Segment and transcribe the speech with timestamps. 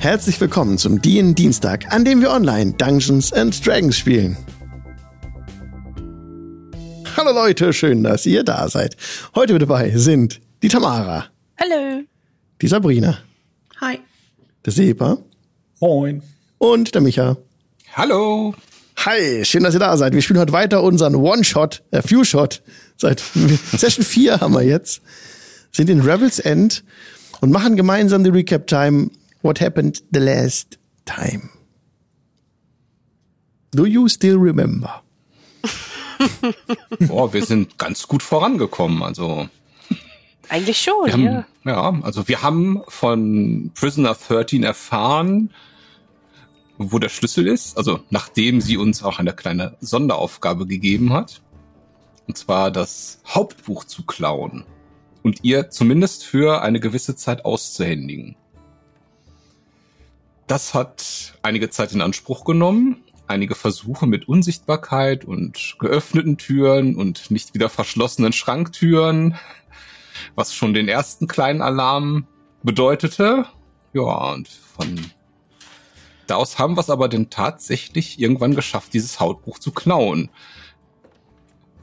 [0.00, 4.36] Herzlich willkommen zum DIN Dienstag, an dem wir online Dungeons and Dragons spielen.
[7.16, 8.96] Hallo Leute, schön, dass ihr da seid.
[9.34, 11.24] Heute mit dabei sind die Tamara.
[11.60, 12.04] Hallo.
[12.62, 13.18] Die Sabrina.
[13.80, 13.98] Hi.
[14.64, 15.18] Der Seba.
[15.80, 16.22] Moin.
[16.58, 17.36] Und der Micha.
[17.94, 18.54] Hallo.
[19.04, 20.12] Hi, schön, dass ihr da seid.
[20.12, 22.62] Wir spielen heute weiter unseren One-Shot, äh, Few-Shot.
[22.96, 23.20] Seit
[23.76, 25.02] Session 4 haben wir jetzt.
[25.72, 26.84] Sind in Rebels End
[27.40, 29.10] und machen gemeinsam die Recap-Time.
[29.42, 31.50] What happened the last time?
[33.70, 35.02] Do you still remember?
[37.00, 39.02] Boah, wir sind ganz gut vorangekommen.
[39.02, 39.48] Also
[40.48, 41.46] Eigentlich schon, haben, ja.
[41.64, 45.50] ja, also wir haben von Prisoner 13 erfahren,
[46.78, 47.76] wo der Schlüssel ist.
[47.76, 51.42] Also nachdem sie uns auch eine kleine Sonderaufgabe gegeben hat.
[52.26, 54.64] Und zwar das Hauptbuch zu klauen.
[55.22, 58.36] Und ihr zumindest für eine gewisse Zeit auszuhändigen.
[60.48, 63.04] Das hat einige Zeit in Anspruch genommen.
[63.26, 69.36] Einige Versuche mit Unsichtbarkeit und geöffneten Türen und nicht wieder verschlossenen Schranktüren,
[70.34, 72.26] was schon den ersten kleinen Alarm
[72.62, 73.44] bedeutete.
[73.92, 75.12] Ja, und von
[76.26, 80.30] da aus haben wir es aber denn tatsächlich irgendwann geschafft, dieses Hautbuch zu klauen.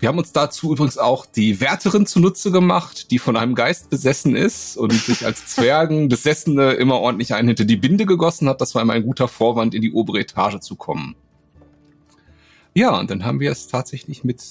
[0.05, 4.35] Wir haben uns dazu übrigens auch die Wärterin zunutze gemacht, die von einem Geist besessen
[4.35, 8.61] ist und sich als Zwergen Besessene immer ordentlich ein hinter die Binde gegossen hat.
[8.61, 11.15] Das war immer ein guter Vorwand, in die obere Etage zu kommen.
[12.75, 14.43] Ja, und dann haben wir es tatsächlich mit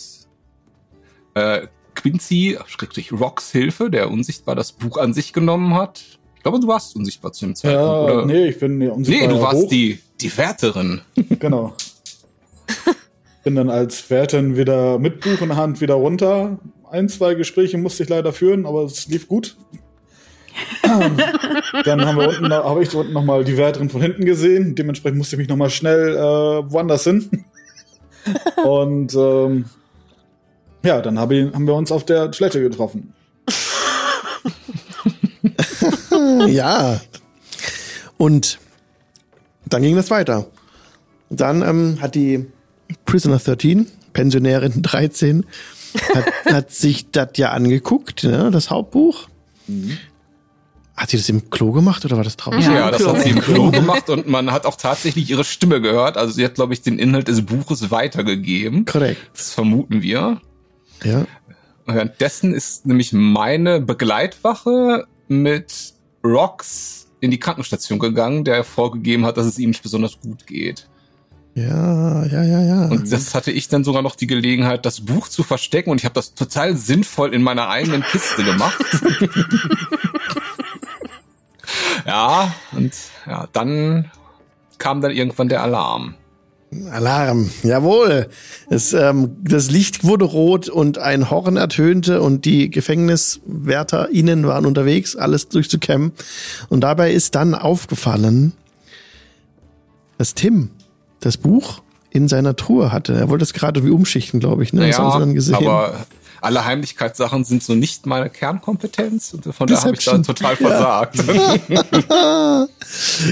[1.35, 6.03] äh, Quincy, schrägstrich Rocks Hilfe, der unsichtbar das Buch an sich genommen hat.
[6.35, 8.27] Ich glaube, du warst unsichtbar zu dem Zeitpunkt, Ja, oder?
[8.27, 9.69] nee, ich bin ja nee, unsichtbar du warst hoch.
[9.69, 11.03] die, die Wärterin.
[11.39, 11.77] Genau.
[13.45, 16.59] bin dann als Wärtin wieder mit Buch in der Hand wieder runter.
[16.91, 19.57] Ein, zwei Gespräche musste ich leider führen, aber es lief gut.
[21.85, 24.75] dann haben wir unten, habe ich unten noch mal die Wärterin von hinten gesehen.
[24.75, 27.45] Dementsprechend musste ich mich noch mal schnell äh, woanders hin.
[28.65, 29.67] Und ähm,
[30.83, 33.13] ja, dann hab ich, haben wir uns auf der Toilette getroffen.
[36.47, 37.01] ja.
[38.17, 38.59] Und
[39.67, 40.47] dann ging das weiter.
[41.31, 42.47] Dann ähm, hat die
[43.15, 45.47] Prisoner 13, Pensionärin 13,
[46.15, 49.29] hat, hat sich das ja angeguckt, ne, das Hauptbuch.
[50.97, 52.75] Hat sie das im Klo gemacht oder war das draußen?
[52.75, 56.17] Ja, das hat sie im Klo gemacht und man hat auch tatsächlich ihre Stimme gehört.
[56.17, 58.85] Also sie hat, glaube ich, den Inhalt des Buches weitergegeben.
[58.85, 59.21] Korrekt.
[59.33, 60.41] Das vermuten wir.
[61.05, 61.25] Ja.
[61.87, 69.47] Währenddessen ist nämlich meine Begleitwache mit Rox in die Krankenstation gegangen, der vorgegeben hat, dass
[69.47, 70.89] es ihm nicht besonders gut geht.
[71.55, 72.85] Ja, ja, ja, ja.
[72.87, 76.05] Und das hatte ich dann sogar noch die Gelegenheit, das Buch zu verstecken und ich
[76.05, 78.85] habe das total sinnvoll in meiner eigenen Kiste gemacht.
[82.07, 82.93] ja, und
[83.27, 84.11] ja, dann
[84.79, 86.17] kam dann irgendwann der Alarm.
[86.91, 88.29] Alarm, jawohl.
[88.69, 95.15] Es, ähm, das Licht wurde rot und ein Horn ertönte und die GefängniswärterInnen waren unterwegs,
[95.15, 96.11] alles durchzukämmen.
[96.69, 98.55] Und dabei ist dann aufgefallen,
[100.19, 100.71] dass Tim
[101.25, 103.15] das Buch in seiner Truhe hatte.
[103.15, 104.73] Er wollte es gerade wie umschichten, glaube ich.
[104.73, 104.87] Ne?
[104.87, 105.57] Das haben sie dann gesehen.
[105.57, 106.07] aber
[106.45, 110.23] alle Heimlichkeitssachen sind so nicht meine Kernkompetenz und von daher habe ich da Deception.
[110.23, 111.17] total versagt.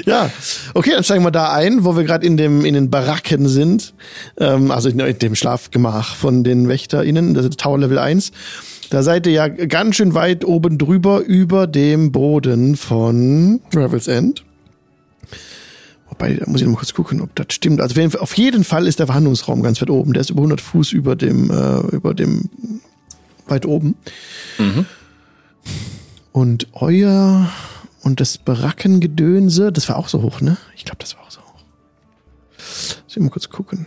[0.06, 0.30] ja,
[0.72, 3.92] okay, dann steigen wir da ein, wo wir gerade in dem in den Baracken sind,
[4.38, 8.32] ähm, also in, in dem Schlafgemach von den WächterInnen, das ist Tower Level 1.
[8.88, 14.42] Da seid ihr ja ganz schön weit oben drüber über dem Boden von Revel's End.
[16.22, 17.80] Wobei, da muss ich noch mal kurz gucken, ob das stimmt.
[17.80, 20.12] Also auf jeden Fall- ist der Verhandlungsraum ganz weit oben.
[20.12, 22.48] Der ist über 100 Fuß über dem, äh, über dem
[23.48, 23.96] weit oben.
[26.30, 27.50] Und euer
[28.02, 30.56] und das Barackengedönse, das war auch so hoch, ne?
[30.76, 31.64] Ich glaube, das war auch so hoch.
[33.06, 33.86] Lass mich mal kurz gucken.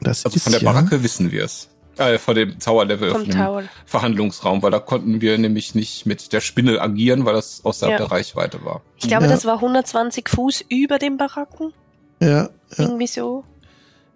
[0.00, 1.68] Das Also ist von der ja, Baracke wissen wir es.
[1.98, 3.62] Äh, von dem Tower-Level, Vom von dem Tower.
[3.84, 8.06] Verhandlungsraum, weil da konnten wir nämlich nicht mit der Spinne agieren, weil das außerhalb Ja.
[8.06, 8.80] der Reichweite war.
[8.96, 9.30] Ich glaube, Ja.
[9.30, 11.72] das war 120 Fuß über dem Baracken.
[12.20, 12.48] Ja, ja,
[12.78, 13.44] Irgendwie so.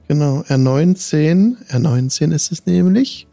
[0.09, 0.43] genau.
[0.49, 3.27] R19, R19 ist es nämlich.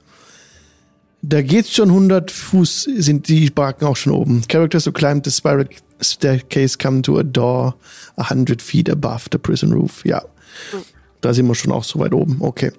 [1.21, 4.41] Da geht's schon 100 Fuß, sind die Baracken auch schon oben.
[4.49, 5.69] Characters who climbed the spiral
[6.01, 7.75] staircase come to a door
[8.17, 10.03] 100 feet above the prison roof.
[10.05, 10.21] Ja.
[11.21, 12.37] Da sind wir schon auch so weit oben.
[12.41, 12.73] Okay.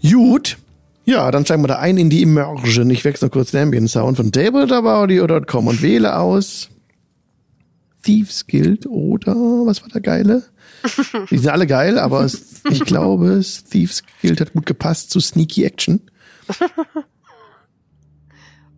[0.00, 0.58] Gut.
[1.04, 2.88] Ja, dann steigen wir da ein in die Immersion.
[2.90, 6.68] Ich wechsle noch kurz den Ambient Sound von tabletop.audio.com und wähle aus
[8.02, 10.44] Thieves Guild oder was war der geile?
[11.30, 15.20] Die sind alle geil, aber es, ich glaube, es- Thieves Guild hat gut gepasst zu
[15.20, 16.00] Sneaky Action.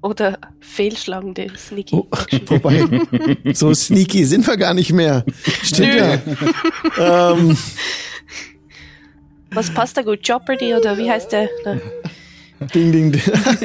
[0.03, 2.41] Oder fehlschlagende Sneaky Oh, Action.
[2.51, 2.85] wobei,
[3.55, 5.25] so sneaky sind wir gar nicht mehr.
[5.63, 5.97] Stimmt Nö.
[6.99, 7.33] ja.
[7.33, 7.57] ähm,
[9.55, 10.21] Was passt da gut?
[10.23, 11.49] Jeopardy oder wie heißt der?
[12.73, 13.23] Ding, ding, ding.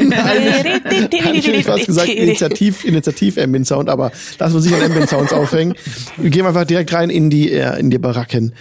[0.10, 4.84] Nein, ich hätte fast gesagt Initiativ, Initiativ Ambient Sound, aber lassen wir uns nicht an
[4.84, 5.76] Ambient Sounds aufhängen.
[6.18, 8.54] Wir gehen einfach direkt rein in die, äh, in die Baracken.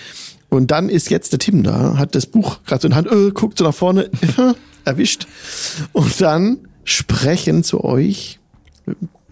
[0.49, 3.11] Und dann ist jetzt der Tim da, hat das Buch gerade so in der Hand,
[3.11, 4.11] äh, guckt so nach vorne,
[4.85, 5.27] erwischt.
[5.93, 8.39] Und dann sprechen zu euch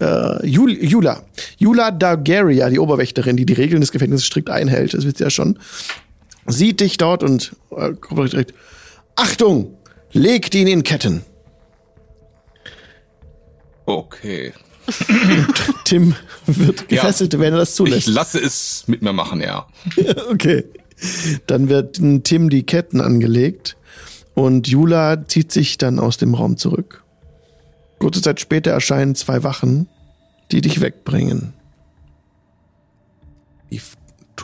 [0.01, 1.23] äh, Jul Jula.
[1.59, 5.31] Jula Dargaria, die Oberwächterin, die die Regeln des Gefängnisses strikt einhält, das wisst ihr ja
[5.31, 5.59] schon,
[6.47, 8.55] sieht dich dort und äh, kommt direkt,
[9.17, 9.77] Achtung,
[10.13, 11.23] legt ihn in Ketten.
[13.87, 14.53] Okay.
[15.85, 16.15] Tim
[16.47, 18.07] wird gefesselt, wenn er das Ich zulässt.
[18.09, 19.67] lasse es mit mir machen, ja.
[20.31, 20.65] okay.
[21.47, 23.77] Dann wird Tim die Ketten angelegt
[24.35, 27.05] und Jula zieht sich dann aus dem Raum zurück.
[27.99, 29.89] Kurze Zeit später erscheinen zwei Wachen,
[30.53, 31.53] die dich wegbringen.
[33.71, 33.81] Die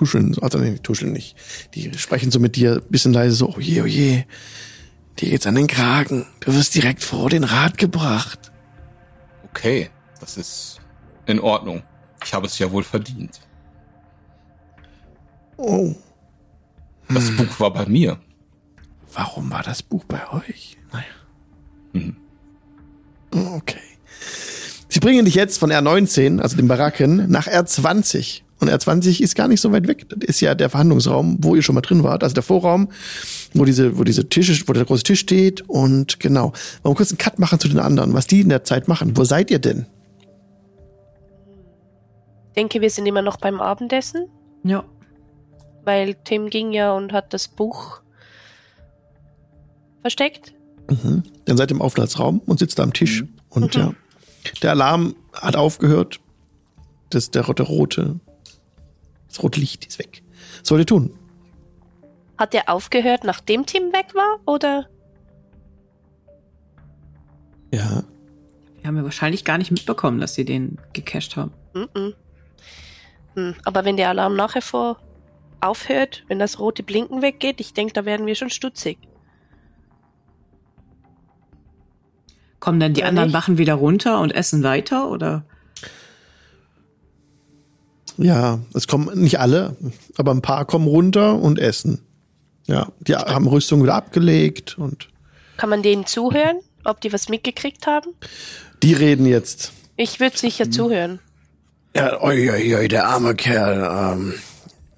[0.03, 1.37] tuscheln, also nee, die tuscheln nicht.
[1.75, 4.25] Die sprechen so mit dir, bisschen leise so, oje, oje,
[5.21, 6.27] dir geht's an den Kragen.
[6.41, 8.51] Du wirst direkt vor den Rat gebracht.
[9.51, 9.91] Okay,
[10.21, 10.81] das ist
[11.27, 11.83] in Ordnung.
[12.25, 13.41] Ich habe es ja wohl verdient.
[15.57, 15.95] Oh,
[17.09, 18.19] Das Buch war bei mir.
[19.13, 20.79] warum war das Buch bei euch?
[20.93, 21.05] Naja.
[21.93, 22.17] Mhm.
[23.55, 23.79] Okay.
[24.89, 28.43] Sie bringen dich jetzt von R19, also dem Baracken, nach R20.
[28.62, 30.06] Und R20 ist gar nicht so weit weg.
[30.09, 32.23] Das ist ja der Verhandlungsraum, wo ihr schon mal drin wart.
[32.23, 32.91] Also der Vorraum,
[33.55, 35.62] wo diese, wo diese Tische, wo der große Tisch steht.
[35.69, 36.53] Und genau.
[36.85, 39.17] Wollen wir kurz einen Cut machen zu den anderen, was die in der Zeit machen.
[39.17, 39.87] Wo seid ihr denn?
[42.50, 44.26] Ich denke, wir sind immer noch beim Abendessen,
[44.62, 44.85] Ja.
[45.85, 48.00] weil Tim ging ja und hat das Buch
[50.03, 50.55] versteckt.
[50.88, 51.25] Mhm.
[51.47, 53.25] Dann seid ihr im Aufenthaltsraum und sitzt da am Tisch.
[53.49, 53.81] Und Mhm.
[53.82, 53.94] ja,
[54.62, 56.20] der Alarm hat aufgehört.
[57.11, 58.20] Das, der, der rote,
[59.32, 60.23] das rote Licht ist weg.
[60.61, 61.19] Was sollt ihr tun?
[62.37, 64.40] Hat er aufgehört, nachdem Tim weg war?
[64.44, 64.88] Oder?
[67.73, 68.05] Ja.
[68.81, 71.52] Wir haben ja wahrscheinlich gar nicht mitbekommen, dass sie den gecached haben.
[71.73, 72.14] Mhm.
[73.34, 73.55] Hm.
[73.64, 74.99] Aber wenn der Alarm nachher vor
[75.61, 78.99] aufhört, wenn das rote Blinken weggeht, ich denke, da werden wir schon stutzig.
[82.61, 83.37] Kommen dann die Oder anderen nicht?
[83.37, 85.44] Wachen wieder runter und essen weiter oder?
[88.19, 89.76] Ja, es kommen nicht alle,
[90.17, 92.03] aber ein paar kommen runter und essen.
[92.67, 95.09] Ja, die haben Rüstung wieder abgelegt und
[95.56, 98.11] Kann man denen zuhören, ob die was mitgekriegt haben?
[98.82, 99.73] die reden jetzt.
[99.97, 101.20] Ich würde sicher zuhören.
[101.94, 104.35] Ja, oi, oi, oi, der arme Kerl, ähm,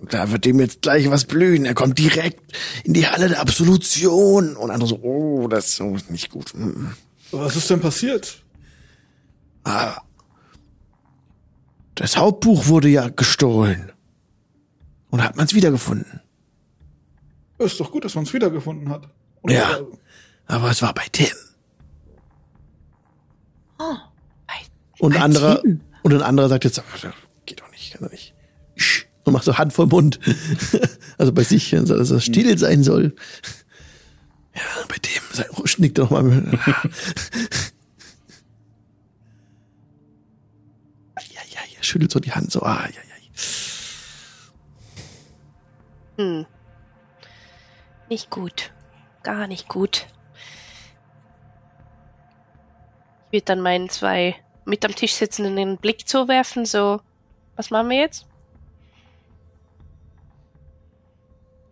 [0.08, 1.64] da wird dem jetzt gleich was blühen.
[1.64, 2.40] Er kommt direkt
[2.84, 4.56] in die Halle der Absolution.
[4.56, 6.52] Und andere so, oh, das ist nicht gut.
[6.55, 6.93] Mm.
[7.32, 8.38] Was ist denn passiert?
[9.64, 10.00] Ah,
[11.94, 13.93] das Hauptbuch wurde ja gestohlen.
[15.11, 16.20] Und hat man es wiedergefunden.
[17.58, 19.08] Ist doch gut, dass man es wiedergefunden hat.
[19.46, 19.79] Ja.
[20.46, 21.29] Aber es war bei Tim.
[24.99, 25.81] Und bei anderer, Tim?
[26.02, 27.12] und ein anderer sagt jetzt, "Ach, das
[27.46, 28.35] geht doch nicht, kann doch nicht.
[29.25, 30.19] Und macht so Hand vor Mund.
[31.19, 33.14] also bei sich, dass er still sein soll.
[34.55, 35.23] Ja, bei dem,
[35.79, 36.11] nickt er noch
[41.86, 43.14] schüttelt so die Hand so, ah, ja, ja.
[46.17, 46.46] Hm.
[48.08, 48.72] Nicht gut.
[49.22, 50.06] Gar nicht gut.
[53.26, 57.00] Ich würde dann meinen zwei mit am Tisch sitzenden einen Blick zuwerfen, so,
[57.56, 58.26] was machen wir jetzt?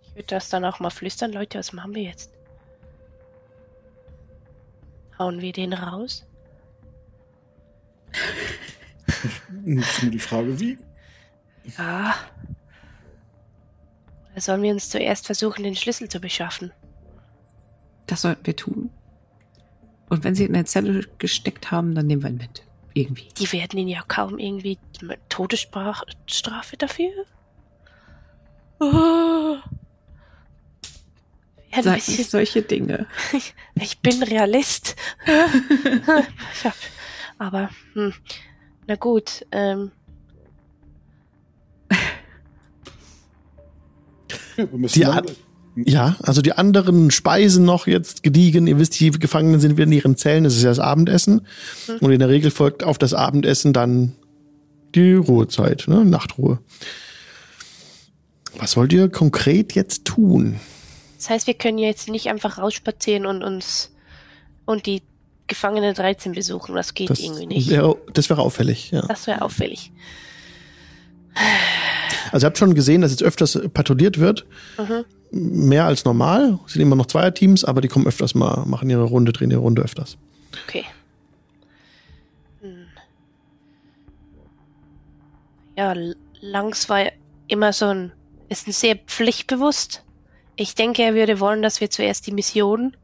[0.03, 2.33] Ich würde das dann auch mal flüstern, Leute, was machen wir jetzt?
[5.19, 6.27] Hauen wir den raus?
[9.65, 10.79] Ist nur die Frage, wie?
[11.79, 12.15] Ja.
[14.33, 16.73] Oder sollen wir uns zuerst versuchen, den Schlüssel zu beschaffen?
[18.07, 18.91] Das sollten wir tun.
[20.09, 22.65] Und wenn sie in der Zelle gesteckt haben, dann nehmen wir ihn mit.
[22.95, 23.29] Irgendwie.
[23.39, 24.79] Die werden ihn ja kaum irgendwie
[25.31, 27.11] Todesstrafe dafür.
[28.79, 29.57] Oh.
[31.71, 33.07] Ja, ein Sag bisschen, nicht solche Dinge.
[33.77, 34.97] ich bin Realist.
[36.55, 36.75] Ich hab-
[37.39, 38.13] Aber, hm,
[38.87, 39.91] na gut, ähm,
[44.57, 45.35] Ja, wir müssen Die Art-
[45.75, 48.67] Ja, also die anderen speisen noch jetzt gediegen.
[48.67, 50.45] Ihr wisst, die Gefangenen sind wieder in ihren Zellen.
[50.45, 51.47] Es ist ja das Abendessen.
[52.01, 54.13] Und in der Regel folgt auf das Abendessen dann
[54.95, 56.05] die Ruhezeit, ne?
[56.05, 56.59] Nachtruhe.
[58.59, 60.61] Was wollt ihr konkret jetzt tun?
[61.17, 63.93] das heißt, wir können jetzt nicht einfach rausspazieren und uns
[64.67, 65.03] und die
[65.53, 66.75] Gefangene 13 besuchen.
[66.75, 67.69] Das geht Das irgendwie nicht.
[67.69, 69.03] wäre, das wäre auffällig, ja.
[69.03, 69.93] Das wäre auffällig.
[72.31, 74.47] Also ihr habt schon gesehen, dass jetzt öfters patrouilliert wird.
[74.79, 75.05] Mhm.
[75.69, 76.59] Mehr als normal.
[76.67, 79.61] Es sind immer noch Zweierteams, aber die kommen öfters mal, machen ihre Runde, drehen ihre
[79.61, 80.17] Runde öfters.
[80.67, 80.85] Okay.
[82.63, 82.87] Hm.
[85.77, 85.95] Ja,
[86.41, 87.11] Langs war
[87.49, 88.13] immer so ein,
[88.49, 90.03] ist ein sehr pflichtbewusst.
[90.57, 92.97] Ich denke, er würde wollen, dass wir zuerst die Mission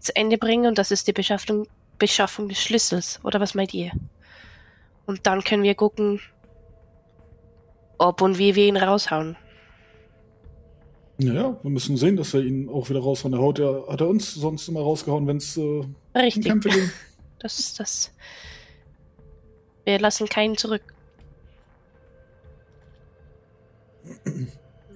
[0.00, 1.66] zu Ende bringen und das ist die Beschaffung,
[1.98, 3.20] Beschaffung des Schlüssels.
[3.24, 3.92] Oder was meint ihr?
[5.06, 6.20] Und dann können wir gucken,
[7.98, 9.36] ob und wie wir ihn raushauen.
[11.20, 13.32] Naja, wir müssen sehen, dass wir ihn auch wieder raushauen.
[13.32, 15.82] Der haut ja, hat er uns sonst immer rausgehauen, wenn es äh,
[16.14, 16.44] Richtig.
[16.44, 16.90] Kämpfe ging.
[17.40, 18.12] Das ist das.
[19.84, 20.82] Wir lassen keinen zurück.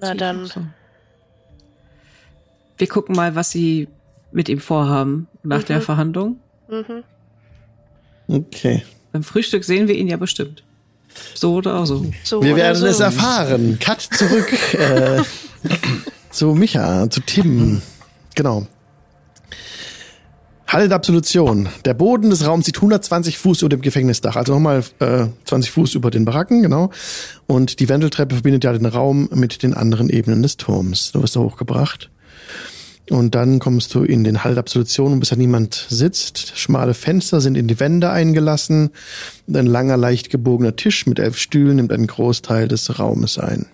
[0.01, 0.45] Na dann.
[0.45, 0.61] so.
[2.77, 3.87] Wir gucken mal, was sie
[4.33, 5.65] mit ihm vorhaben nach Mhm.
[5.67, 6.39] der Verhandlung.
[6.73, 7.03] Mhm.
[8.27, 8.83] Okay.
[9.11, 10.63] Beim Frühstück sehen wir ihn ja bestimmt.
[11.35, 12.05] So oder so.
[12.23, 12.85] So Wir oder werden so.
[12.87, 13.77] es erfahren.
[13.79, 15.21] Cut zurück äh,
[16.31, 17.81] zu Micha, zu Tim.
[18.33, 18.67] Genau.
[20.67, 21.69] Halle der Absolution.
[21.85, 25.93] Der Boden des Raums sieht 120 Fuß über dem Gefängnisdach, also nochmal äh, 20 Fuß
[25.93, 26.89] über den Baracken, genau.
[27.45, 31.11] Und die Wendeltreppe verbindet ja den Raum mit den anderen Ebenen des Turms.
[31.11, 32.09] Du wirst da hochgebracht.
[33.09, 36.57] Und dann kommst du in den Hall der Absolution, wo bisher niemand sitzt.
[36.57, 38.91] Schmale Fenster sind in die Wände eingelassen.
[39.53, 43.65] Ein langer, leicht gebogener Tisch mit elf Stühlen nimmt einen Großteil des Raumes ein.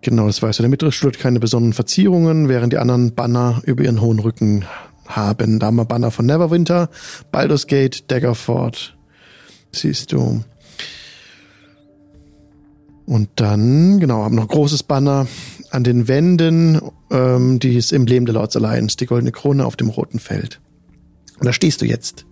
[0.00, 0.62] Genau, das weißt du.
[0.62, 4.64] Der mittlere Stuhl hat keine besonderen Verzierungen, während die anderen Banner über ihren hohen Rücken
[5.06, 5.58] haben.
[5.58, 6.88] Da haben wir Banner von Neverwinter,
[7.30, 8.96] Baldur's Gate, Daggerford.
[9.72, 10.42] Siehst du.
[13.08, 15.26] Und dann, genau, haben noch ein großes Banner
[15.70, 16.78] an den Wänden,
[17.10, 20.60] ähm, die ist Emblem der Lords Alliance, die goldene Krone auf dem roten Feld.
[21.38, 22.26] Und da stehst du jetzt.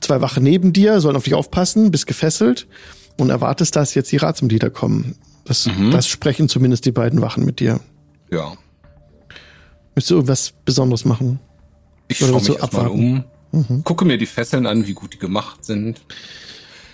[0.00, 2.66] Zwei Wache neben dir sollen auf dich aufpassen, bist gefesselt
[3.18, 5.14] und erwartest, dass jetzt die Ratsmitglieder kommen.
[5.44, 5.92] Das, Mhm.
[5.92, 7.78] das sprechen zumindest die beiden Wachen mit dir.
[8.32, 8.54] Ja.
[9.94, 11.38] Müsst du irgendwas Besonderes machen?
[12.08, 13.24] Ich schaue mich erstmal abwarten?
[13.52, 13.84] um.
[13.84, 16.00] Gucke mir die Fesseln an, wie gut die gemacht sind.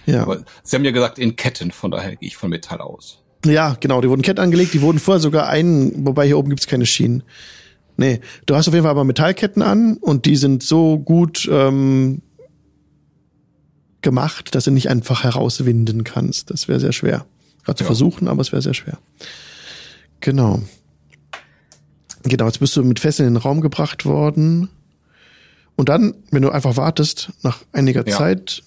[0.06, 0.22] Ja.
[0.22, 3.20] Aber Sie haben ja gesagt, in Ketten, von daher gehe ich von Metall aus.
[3.44, 6.66] Ja, genau, die wurden Kett angelegt, die wurden vorher sogar ein, wobei hier oben gibt's
[6.66, 7.22] keine Schienen.
[7.96, 12.22] Nee, du hast auf jeden Fall aber Metallketten an und die sind so gut ähm,
[14.00, 16.50] gemacht, dass du nicht einfach herauswinden kannst.
[16.50, 17.26] Das wäre sehr schwer.
[17.64, 17.86] Gerade zu Ja.
[17.86, 18.98] versuchen, aber es wäre sehr schwer.
[20.20, 20.60] Genau.
[22.24, 24.68] Genau, jetzt bist du mit Fesseln in den Raum gebracht worden.
[25.76, 28.16] Und dann, wenn du einfach wartest, nach einiger Ja.
[28.16, 28.62] Zeit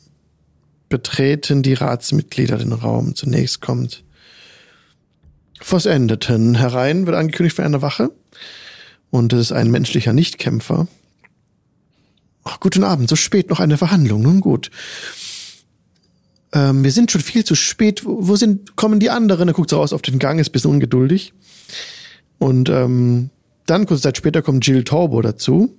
[0.90, 3.16] betreten die Ratsmitglieder den Raum.
[3.16, 4.04] Zunächst kommt
[5.60, 8.12] Vossendeten herein, wird angekündigt von einer Wache.
[9.10, 10.88] Und es ist ein menschlicher Nichtkämpfer.
[12.44, 14.22] Ach, guten Abend, so spät noch eine Verhandlung.
[14.22, 14.72] Nun gut.
[16.54, 18.06] Ähm, wir sind schon viel zu spät.
[18.06, 19.48] Wo, wo sind, kommen die anderen?
[19.50, 21.34] Er guckt so raus auf den Gang, ist ein bisschen ungeduldig.
[22.38, 23.30] Und ähm,
[23.66, 25.76] dann, kurze Zeit später, kommt Jill Torbo dazu.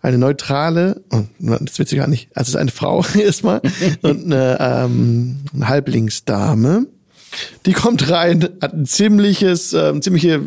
[0.00, 3.60] Eine neutrale, oh, das wird sie gar nicht, also es ist eine Frau erstmal
[4.02, 6.86] und eine, ähm, eine Halblingsdame.
[7.66, 10.42] Die kommt rein, hat ein ziemliches, ähm, ziemliche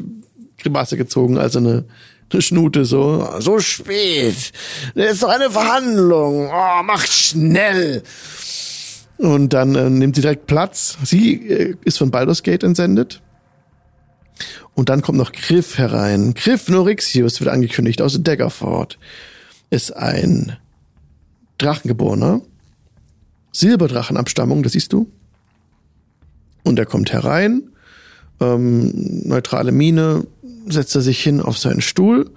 [0.60, 1.86] Grimasse gezogen, also eine,
[2.32, 3.28] eine Schnute so.
[3.40, 4.52] So spät.
[4.94, 6.50] Das ist doch eine Verhandlung.
[6.50, 8.04] Oh, macht schnell.
[9.18, 10.98] Und dann äh, nimmt sie direkt Platz.
[11.04, 13.22] Sie äh, ist von Baldur's Gate entsendet.
[14.74, 16.34] Und dann kommt noch Griff herein.
[16.34, 18.98] Griff Norixius wird angekündigt aus Daggerford.
[19.70, 20.58] Ist ein
[21.58, 22.42] Drachengeborener.
[23.52, 25.10] Silberdrachenabstammung, das siehst du.
[26.64, 27.70] Und er kommt herein.
[28.42, 28.92] Ähm,
[29.26, 30.28] neutrale Miene,
[30.68, 32.32] setzt er sich hin auf seinen Stuhl.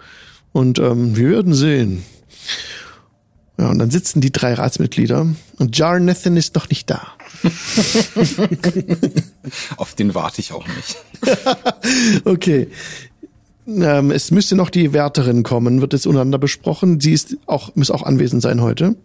[0.52, 2.04] Und ähm, wir werden sehen.
[3.58, 5.26] Ja, und dann sitzen die drei Ratsmitglieder.
[5.58, 7.17] Und Jarnathan ist noch nicht da.
[9.76, 10.96] Auf den warte ich auch nicht.
[12.24, 12.68] Okay.
[13.66, 17.00] Ähm, es müsste noch die Wärterin kommen, wird jetzt untereinander besprochen.
[17.00, 18.96] Sie ist auch, muss auch anwesend sein heute.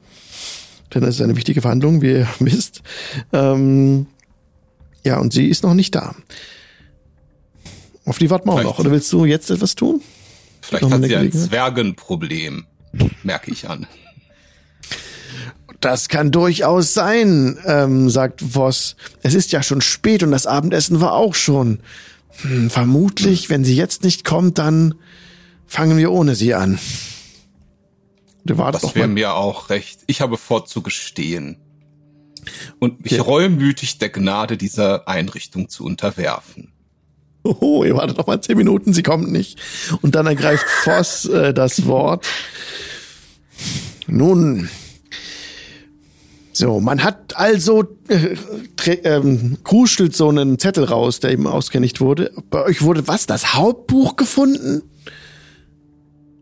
[0.93, 2.81] Denn das ist eine wichtige Verhandlung, wie ihr wisst.
[3.33, 4.07] Ähm,
[5.05, 6.15] ja, und sie ist noch nicht da.
[8.05, 8.79] Auf die warten wir auch noch.
[8.79, 10.01] Oder willst du jetzt etwas tun?
[10.61, 11.31] Vielleicht hat sie ein.
[11.31, 12.65] Zwergenproblem.
[13.23, 13.87] Merke ich an.
[15.83, 18.95] Das kann durchaus sein, ähm, sagt Voss.
[19.21, 21.81] Es ist ja schon spät und das Abendessen war auch schon.
[22.41, 24.95] Hm, vermutlich, wenn sie jetzt nicht kommt, dann
[25.67, 26.79] fangen wir ohne sie an.
[28.45, 29.99] Du wartest Das wäre mir auch recht.
[30.07, 31.57] Ich habe vor zu gestehen.
[32.79, 33.21] Und mich Okay.
[33.29, 36.71] reumütig der Gnade dieser Einrichtung zu unterwerfen.
[37.43, 39.59] Oh, ihr wartet noch mal zehn Minuten, sie kommt nicht.
[40.01, 42.25] Und dann ergreift Voss äh, das Wort.
[44.07, 44.69] Nun,
[46.55, 48.35] so, man hat also äh,
[49.03, 52.31] ähm, kruschelt so einen Zettel raus, der eben ausgehändigt wurde.
[52.51, 53.25] Bei euch wurde was?
[53.25, 54.83] Das Hauptbuch gefunden?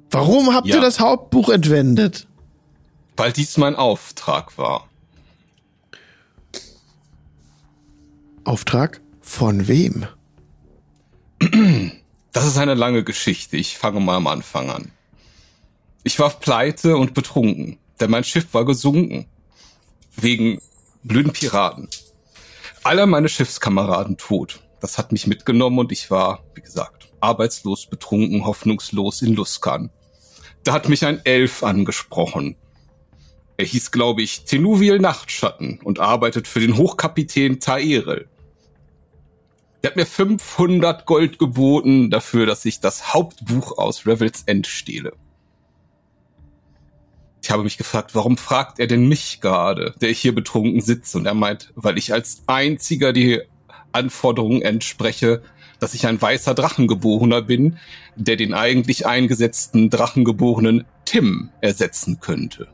[0.10, 0.75] Warum habt Ja.
[0.75, 2.27] ihr das Hauptbuch entwendet?
[3.15, 4.89] Weil dies mein Auftrag war.
[8.44, 10.06] Auftrag von wem?
[12.34, 13.58] Das ist eine lange Geschichte.
[13.58, 14.91] Ich fange mal am Anfang an.
[16.03, 19.25] Ich war pleite und betrunken, denn mein Schiff war gesunken.
[20.15, 20.62] Wegen
[21.03, 21.89] blöden Piraten.
[22.84, 24.62] Alle meine Schiffskameraden tot.
[24.80, 29.91] Das hat mich mitgenommen und ich war, wie gesagt, arbeitslos, betrunken, hoffnungslos in Luskan.
[30.63, 32.56] Da hat mich ein Elf angesprochen.
[33.58, 38.27] Er hieß, glaube ich, Tenuviel Nachtschatten und arbeitet für den Hochkapitän Taerel.
[39.84, 45.13] Der hat mir 500 Gold geboten dafür, dass ich das Hauptbuch aus Revels End stehle.
[47.43, 51.17] Ich habe mich gefragt, warum fragt er denn mich gerade, der ich hier betrunken sitze?
[51.17, 53.41] Und er meint, weil ich als einziger die
[53.91, 55.41] Anforderungen entspreche,
[55.79, 57.79] dass ich ein weißer Drachengeborener bin,
[58.15, 62.67] der den eigentlich eingesetzten Drachengeborenen Tim ersetzen könnte.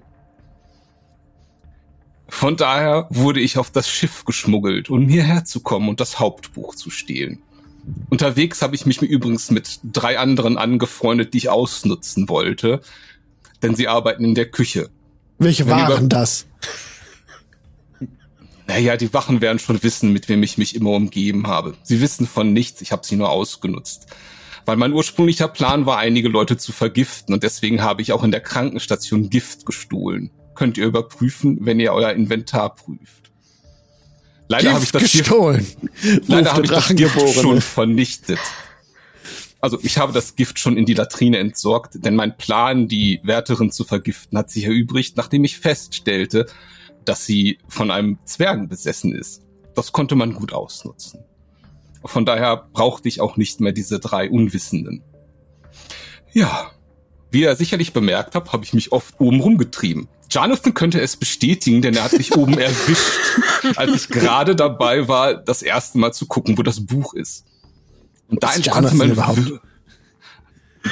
[2.28, 6.76] Von daher wurde ich auf das Schiff geschmuggelt, um hierher zu kommen und das Hauptbuch
[6.76, 7.42] zu stehlen.
[8.10, 12.82] Unterwegs habe ich mich übrigens mit drei anderen angefreundet, die ich ausnutzen wollte,
[13.62, 14.90] denn sie arbeiten in der Küche.
[15.38, 16.46] Welche Wenn waren das?
[18.70, 21.76] Naja, die Wachen werden schon wissen, mit wem ich mich immer umgeben habe.
[21.84, 24.08] Sie wissen von nichts, ich habe sie nur ausgenutzt.
[24.66, 28.32] Weil mein ursprünglicher Plan war, einige Leute zu vergiften und deswegen habe ich auch in
[28.32, 30.32] der Krankenstation Gift gestohlen.
[30.54, 33.32] Könnt ihr überprüfen, wenn ihr euer Inventar prüft.
[34.50, 35.66] Leider habe ich das Gift gestohlen.
[36.28, 38.40] Leider habe ich das Gift schon vernichtet.
[39.60, 43.72] Also ich habe das Gift schon in die Latrine entsorgt, denn mein Plan, die Wärterin
[43.72, 46.46] zu vergiften, hat sich erübrigt, nachdem ich feststellte,
[47.06, 49.42] dass sie von einem Zwergen besessen ist.
[49.76, 51.24] Das konnte man gut ausnutzen.
[52.04, 55.04] Von daher brauchte ich auch nicht mehr diese drei Unwissenden.
[56.32, 56.72] Ja,
[57.32, 60.08] wie ihr sicherlich bemerkt habt, habe ich mich oft oben rumgetrieben.
[60.30, 65.36] Jonathan könnte es bestätigen, denn er hat mich oben erwischt, als ich gerade dabei war,
[65.36, 67.46] das erste Mal zu gucken, wo das Buch ist.
[68.28, 69.62] Und da entbrannte mein, überhaupt?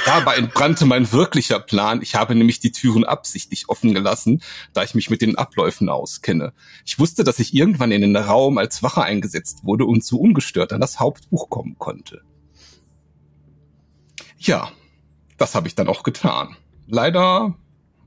[0.04, 2.02] Dabei entbrannte mein wirklicher Plan.
[2.02, 6.52] Ich habe nämlich die Türen absichtlich offen gelassen, da ich mich mit den Abläufen auskenne.
[6.84, 10.72] Ich wusste, dass ich irgendwann in den Raum als Wache eingesetzt wurde und so ungestört
[10.72, 12.22] an das Hauptbuch kommen konnte.
[14.38, 14.70] Ja,
[15.38, 16.56] das habe ich dann auch getan.
[16.86, 17.54] Leider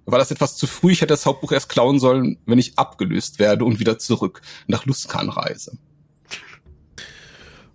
[0.06, 0.92] war das etwas zu früh.
[0.92, 4.86] Ich hätte das Hauptbuch erst klauen sollen, wenn ich abgelöst werde und wieder zurück nach
[4.86, 5.78] Luskan reise.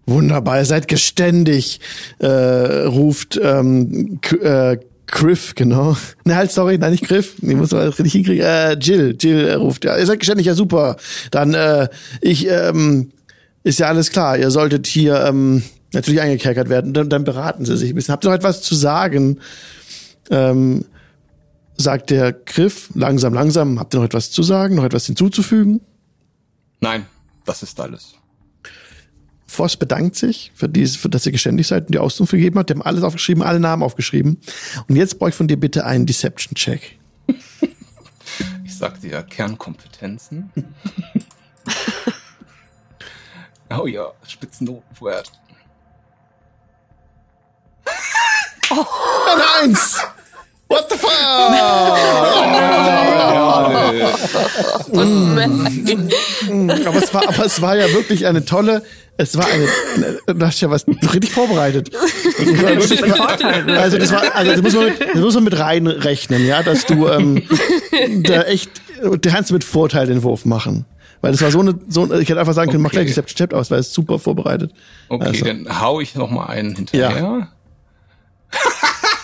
[0.07, 1.81] Wunderbar, ihr seid geständig,
[2.19, 5.97] äh, ruft ähm, äh, Griff, genau.
[6.25, 7.35] Ne, halt, sorry, nein, nicht Griff.
[7.40, 8.45] Ich muss mal richtig hinkriegen.
[8.45, 9.85] Äh, Jill, Jill äh, ruft.
[9.85, 10.97] Ja, ihr seid geständig, ja super.
[11.31, 11.88] Dann, äh,
[12.21, 13.11] ich, ähm,
[13.62, 14.37] ist ja alles klar.
[14.38, 15.62] Ihr solltet hier ähm,
[15.93, 16.93] natürlich eingekerkert werden.
[16.93, 18.12] Dann, dann beraten sie sich ein bisschen.
[18.12, 19.40] Habt ihr noch etwas zu sagen?
[20.31, 20.85] Ähm,
[21.77, 23.81] sagt der Griff, langsam, langsam.
[23.81, 24.75] Habt ihr noch etwas zu sagen?
[24.75, 25.81] Noch etwas hinzuzufügen?
[26.81, 27.07] Nein,
[27.47, 28.14] das ist alles.
[29.55, 32.71] Voss bedankt sich für diese, für dass ihr geständig seid und die Auskunft gegeben habt.
[32.71, 34.40] Die haben alles aufgeschrieben, alle Namen aufgeschrieben.
[34.88, 36.99] Und jetzt brauche ich von dir bitte einen Deception-Check.
[38.64, 40.51] Ich sagte ja Kernkompetenzen.
[43.79, 45.31] oh ja, Spitzennotenwert.
[48.71, 50.01] Eine Eins!
[50.74, 51.10] What the fuck?
[56.87, 58.82] aber, es war, aber es war ja wirklich eine tolle,
[59.16, 59.68] es war eine,
[60.26, 61.90] eine du hast ja was richtig vorbereitet.
[63.76, 66.87] Also das war, also das muss man mit, das muss man mit reinrechnen, ja, dass
[66.87, 67.42] du ähm,
[68.22, 68.70] da echt,
[69.02, 70.84] du kannst mit Vorteil den Wurf machen.
[71.20, 72.98] Weil das war so eine, so, ich hätte einfach sagen können, mach Okay.
[73.04, 74.72] gleich Deception Check aus, weil es super vorbereitet.
[75.08, 75.44] Okay, Also.
[75.46, 77.08] dann hau ich noch mal einen hinterher.
[77.10, 77.48] 20.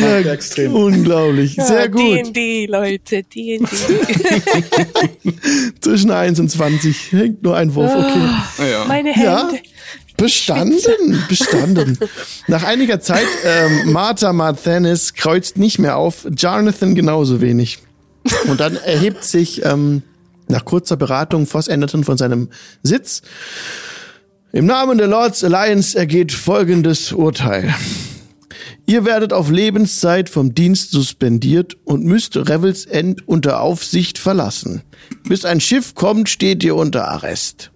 [0.00, 0.74] Ja, extrem.
[0.74, 2.00] Unglaublich, sehr gut.
[2.00, 3.66] D&D, Leute, D&D.
[5.80, 8.70] Zwischen 1 und 20 hängt nur ein Wurf, okay.
[8.70, 8.84] Ja.
[8.86, 9.62] Meine Ja, Hände.
[10.16, 11.98] bestanden, bestanden.
[12.46, 17.78] Nach einiger Zeit, ähm, Martha Marthanis kreuzt nicht mehr auf, Jonathan genauso wenig.
[18.46, 20.02] Und dann erhebt sich ähm,
[20.52, 22.50] nach kurzer Beratung Voss Anderton von seinem
[22.82, 23.22] Sitz.
[24.52, 27.74] Im Namen der Lords Alliance ergeht folgendes Urteil.
[28.86, 34.82] Ihr werdet auf Lebenszeit vom Dienst suspendiert und müsst Revels End unter Aufsicht verlassen.
[35.24, 37.70] Bis ein Schiff kommt, steht ihr unter Arrest.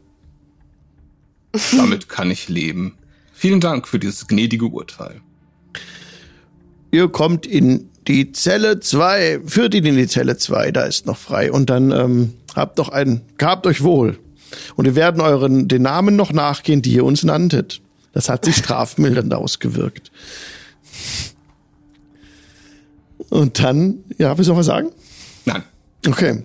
[1.76, 2.98] Damit kann ich leben.
[3.32, 5.20] Vielen Dank für dieses gnädige Urteil.
[6.90, 11.18] Ihr kommt in die Zelle 2, führt ihn in die Zelle 2, da ist noch
[11.18, 11.50] frei.
[11.50, 14.18] Und dann ähm, habt doch ein, gehabt euch wohl.
[14.74, 17.80] Und wir werden euren den Namen noch nachgehen, die ihr uns nanntet.
[18.12, 20.10] Das hat sich strafmildernd ausgewirkt.
[23.28, 24.90] Und dann, ja, willst du noch was sagen?
[25.44, 25.62] Nein.
[26.06, 26.42] Okay.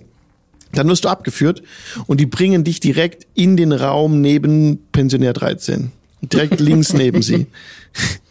[0.72, 1.62] Dann wirst du abgeführt
[2.06, 5.92] und die bringen dich direkt in den Raum neben Pensionär 13.
[6.22, 7.46] Direkt links neben sie.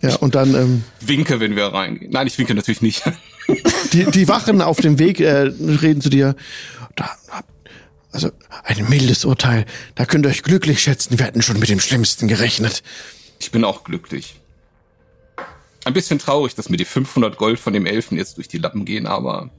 [0.00, 2.12] Ja, und dann ähm, Winke, wenn wir reingehen.
[2.12, 3.02] Nein, ich winke natürlich nicht.
[3.92, 6.34] die, die Wachen auf dem Weg äh, reden zu dir.
[6.96, 7.10] Da,
[8.10, 8.30] also
[8.64, 9.66] ein mildes Urteil.
[9.94, 11.18] Da könnt ihr euch glücklich schätzen.
[11.18, 12.82] Wir hätten schon mit dem Schlimmsten gerechnet.
[13.40, 14.40] Ich bin auch glücklich.
[15.84, 18.84] Ein bisschen traurig, dass mir die 500 Gold von dem Elfen jetzt durch die Lappen
[18.84, 19.50] gehen, aber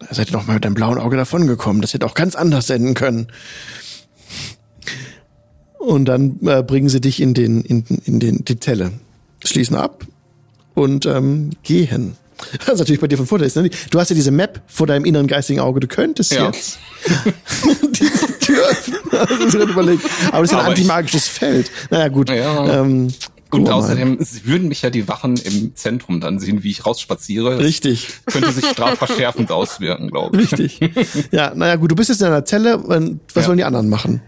[0.00, 1.80] Da seid ihr doch mal mit einem blauen Auge davongekommen.
[1.80, 3.28] Das hätte auch ganz anders enden können.
[5.78, 8.92] Und dann äh, bringen sie dich in den in, in den die Zelle,
[9.44, 10.04] schließen ab
[10.74, 12.16] und ähm, gehen.
[12.64, 13.50] Das ist natürlich bei dir von Vorteil.
[13.64, 13.68] Ne?
[13.90, 15.80] Du hast ja diese Map vor deinem inneren geistigen Auge.
[15.80, 16.46] Du könntest Ja.
[16.46, 16.78] jetzt
[18.00, 19.68] diese Tür öffnen.
[19.70, 20.04] Überlegt.
[20.30, 21.68] Aber das ist ein Aber ich- antimagisches Feld.
[21.90, 22.30] Naja, gut.
[22.30, 22.80] Ja.
[22.82, 23.12] Ähm,
[23.50, 27.56] und außerdem würden mich ja die Wachen im Zentrum dann sehen, wie ich rausspaziere.
[27.56, 28.06] Das Richtig.
[28.26, 30.52] könnte sich strafverschärfend auswirken, glaube ich.
[30.56, 30.80] Richtig.
[31.32, 32.78] Ja, naja, gut, du bist jetzt in einer Zelle.
[33.34, 33.48] Was Ja.
[33.48, 34.22] wollen die anderen machen?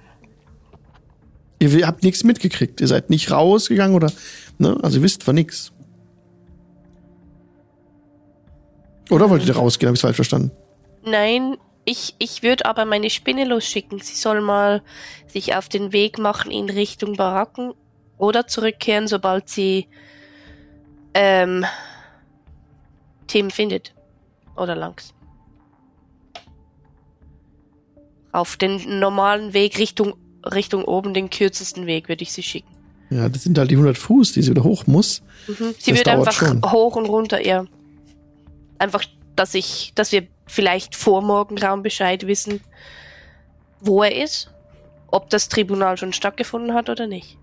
[1.60, 2.80] Ihr habt nichts mitgekriegt.
[2.80, 4.10] Ihr seid nicht rausgegangen oder,
[4.60, 4.78] ne?
[4.82, 5.72] Also ihr wisst von nichts.
[9.10, 9.88] Oder wollt ihr rausgehen?
[9.88, 10.52] Hab ich falsch verstanden?
[11.04, 13.98] Nein, ich, ich würde aber meine Spinne losschicken.
[13.98, 14.82] Sie soll mal
[15.26, 17.74] sich auf den Weg machen in Richtung Baracken
[18.18, 19.88] oder zurückkehren, sobald sie
[21.14, 21.64] ähm,
[23.26, 23.94] Tim findet.
[24.56, 25.14] Oder langs.
[28.30, 32.79] Auf den normalen Weg Richtung, Richtung oben, den kürzesten Weg, würde ich sie schicken.
[33.10, 35.22] Ja, das sind halt die 100 Fuß, die sie wieder hoch muss.
[35.48, 35.74] Mhm.
[35.78, 36.62] Sie Das wird einfach schon.
[36.70, 37.64] hoch und runter, ja.
[38.78, 42.60] Einfach, dass ich, dass wir vielleicht vor Morgenraum Bescheid wissen,
[43.80, 44.50] wo er ist,
[45.08, 47.36] ob das Tribunal schon stattgefunden hat oder nicht.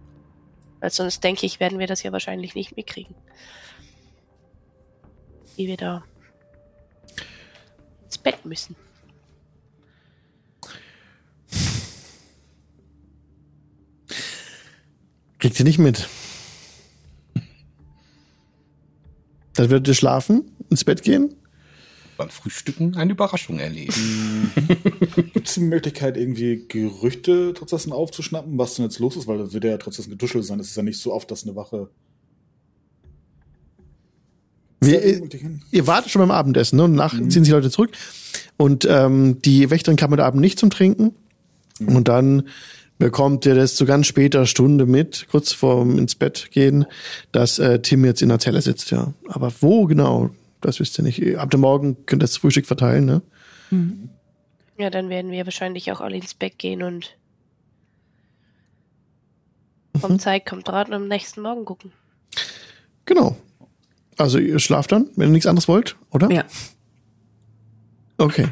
[0.80, 3.16] Weil sonst denke ich, werden wir das ja wahrscheinlich nicht mitkriegen.
[5.56, 6.04] Wie wir da
[8.06, 8.76] ins Bett müssen.
[15.48, 16.10] Kriegt ihr nicht mit.
[19.54, 21.36] Dann würdet ihr schlafen, ins Bett gehen.
[22.18, 24.52] Beim Frühstücken eine Überraschung erleben.
[25.34, 29.26] Gibt es die Möglichkeit, irgendwie Gerüchte trotz dessen aufzuschnappen, was denn jetzt los ist?
[29.28, 30.60] Weil das wird ja trotz dessen geduschelt sein.
[30.60, 31.88] Es ist ja nicht so oft, dass eine Wache.
[34.84, 35.62] Ihr, Möglichkeiten?
[35.72, 36.84] ihr wartet schon beim Abendessen, ne?
[36.84, 37.30] Und nach Mhm.
[37.30, 37.92] ziehen sich Leute zurück.
[38.58, 41.16] Und ähm, die Wächterin kam heute Abend nicht zum Trinken.
[41.80, 41.96] Mhm.
[41.96, 42.44] Und dann
[42.98, 46.86] bekommt ihr das zu ganz später Stunde mit, kurz vorm ins Bett gehen,
[47.32, 49.14] dass äh, Tim jetzt in der Zelle sitzt, ja.
[49.28, 50.32] Aber wo genau,
[50.62, 51.38] das wisst ihr nicht.
[51.38, 53.22] Ab dem Morgen könnt ihr das Frühstück verteilen, ne?
[54.78, 57.16] Ja, dann werden wir wahrscheinlich auch alle ins Bett gehen und
[60.00, 60.20] vom Mhm.
[60.20, 61.92] Zeit kommt Rat und am nächsten Morgen gucken.
[63.06, 63.36] Genau.
[64.18, 66.32] Also ihr schlaft dann, wenn ihr nichts anderes wollt, oder?
[66.32, 66.46] Ja.
[68.18, 68.48] Okay.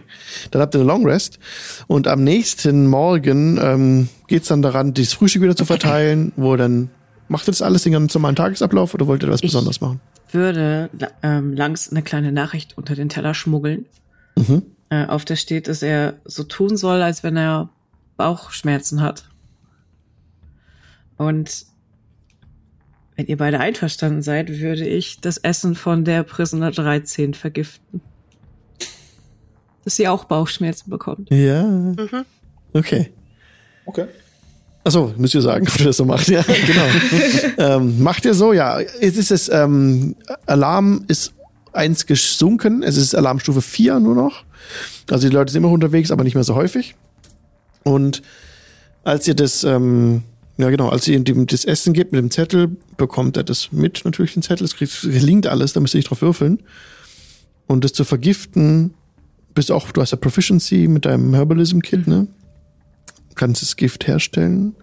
[0.51, 1.39] Dann habt ihr eine Long Rest.
[1.88, 6.89] Und am nächsten Morgen ähm, geht's dann daran, das Frühstück wieder zu verteilen, wo dann
[7.30, 9.99] macht ihr das alles den ganz normalen Tagesablauf oder wollt ihr was Ich- Besonderes machen?
[10.32, 10.89] Würde
[11.23, 13.86] ähm, Langs eine kleine Nachricht unter den Teller schmuggeln,
[14.36, 14.63] Mhm.
[14.89, 17.69] äh, auf der steht, dass er so tun soll, als wenn er
[18.17, 19.30] Bauchschmerzen hat.
[21.17, 21.65] Und
[23.15, 28.01] wenn ihr beide einverstanden seid, würde ich das Essen von der Prisoner 13 vergiften.
[29.85, 31.29] Dass sie auch Bauchschmerzen bekommt.
[31.31, 31.63] Ja.
[31.63, 32.25] Mhm.
[32.73, 33.11] Okay.
[33.85, 34.05] Okay.
[34.83, 36.27] Achso, müsst ihr sagen, ob ihr das so macht.
[36.27, 36.85] Ja, genau.
[37.77, 38.79] ähm, macht ihr so, ja.
[38.79, 41.33] Jetzt ist es, ähm, Alarm ist
[41.71, 42.83] eins gesunken.
[42.83, 44.43] Es ist Alarmstufe 4 nur noch.
[45.09, 46.95] Also die Leute sind immer unterwegs, aber nicht mehr so häufig.
[47.83, 48.21] Und
[49.03, 50.23] als ihr das, ähm,
[50.57, 54.01] ja genau, als ihr ihm das Essen gebt mit dem Zettel, bekommt er das mit,
[54.05, 54.65] natürlich den Zettel.
[54.65, 56.63] Es kriegt- gelingt alles, da müsst ihr nicht drauf würfeln.
[57.67, 58.93] Und das zu vergiften,
[59.55, 62.27] bist auch, du hast ja Proficiency mit deinem Herbalism-Kit, ne?
[63.35, 64.75] kannst das Gift herstellen.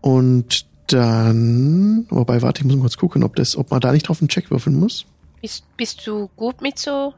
[0.00, 4.08] Und dann, wobei, warte, ich muss mal kurz gucken, ob das, ob man da nicht
[4.08, 5.06] drauf einen Check würfeln muss.
[5.40, 7.14] Bist, bist du gut mit so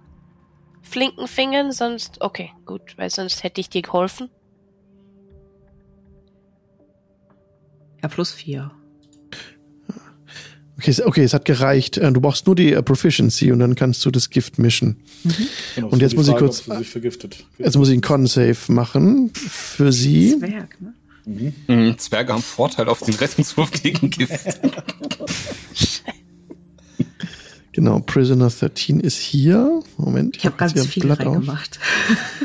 [0.83, 1.73] flinken Fingern?
[1.73, 4.31] Sonst, okay, gut, weil sonst hätte ich dir geholfen.
[8.03, 8.71] Ja, plus vier.
[10.83, 11.97] Okay, es- okay, es hat gereicht.
[11.99, 14.97] Äh, Du brauchst nur die äh, Proficiency und dann kannst du das Gift mischen.
[15.77, 16.65] Genau, Und jetzt muss die ich Frage, kurz-.
[17.59, 20.37] Jetzt muss ich einen Con-Save machen für sie.
[20.39, 20.93] Zwerg, ne?
[21.69, 24.33] Mhm, Zwerge haben Vorteil auf den Rettungswurf gegen Gift.
[27.75, 29.81] Genau, Prisoner 13 ist hier.
[29.97, 31.37] Moment, Ich habe mach ganz viel Blatt auf.
[31.37, 31.79] reingemacht.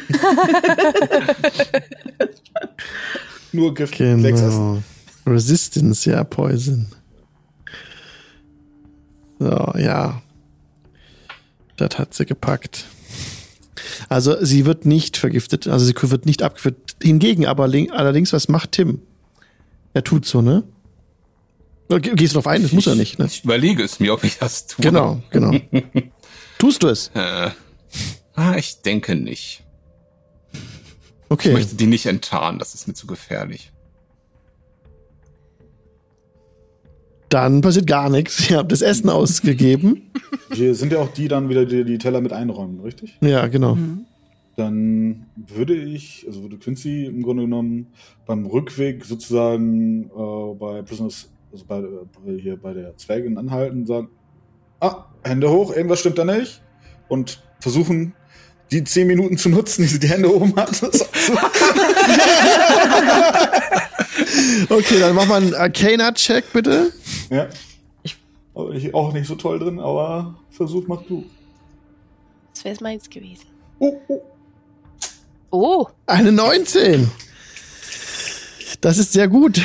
[3.52, 3.98] Nur Gift.
[3.98, 4.82] Genau.
[5.26, 6.88] Resistance, ja, Poison.
[9.40, 10.22] So, ja.
[11.78, 12.86] Das hat sie gepackt.
[14.10, 16.78] Also sie wird nicht vergiftet, also sie wird nicht abgeführt.
[17.02, 19.02] Hingegen aber allerdings, was macht Tim?
[19.94, 20.64] Er tut so, ne?
[21.90, 22.64] Gehst du drauf ein?
[22.64, 23.26] Das muss er nicht, ne?
[23.28, 24.84] Ich überlege es mir, ob ich das tue.
[24.84, 25.58] Genau, genau.
[26.58, 27.12] Tust du es?
[27.14, 27.52] Äh,
[28.34, 29.64] ah, ich denke nicht.
[30.54, 30.60] Ich
[31.30, 31.54] Okay.
[31.54, 33.72] möchte die nicht enttarnen, das ist mir zu gefährlich.
[37.30, 38.50] Dann passiert gar nichts.
[38.50, 40.12] Ihr habt das Essen ausgegeben.
[40.54, 43.18] Hier sind ja auch die dann wieder, die die Teller mit einräumen, richtig?
[43.22, 43.78] Ja, genau.
[44.56, 47.88] Dann würde ich, also würde Quincy im Grunde genommen
[48.26, 53.86] beim Rückweg sozusagen äh, bei Prisoners, also bei, äh, hier bei der Zwergin anhalten und
[53.88, 54.08] sagen,
[54.80, 56.62] ah, Hände hoch, irgendwas stimmt da nicht.
[57.08, 58.14] Und versuchen,
[58.72, 60.82] die zehn Minuten zu nutzen, die sie die Hände oben hat.
[64.70, 66.92] Okay, dann mach mal einen Arcana-Check, bitte.
[67.30, 67.48] Ja.
[68.54, 71.24] Aber ich auch nicht so toll drin, aber Versuch macht du.
[72.54, 73.46] Das wäre meins gewesen.
[73.78, 74.22] Oh, oh.
[75.52, 77.10] Oh, Eine 19.
[78.82, 79.62] Das ist sehr gut.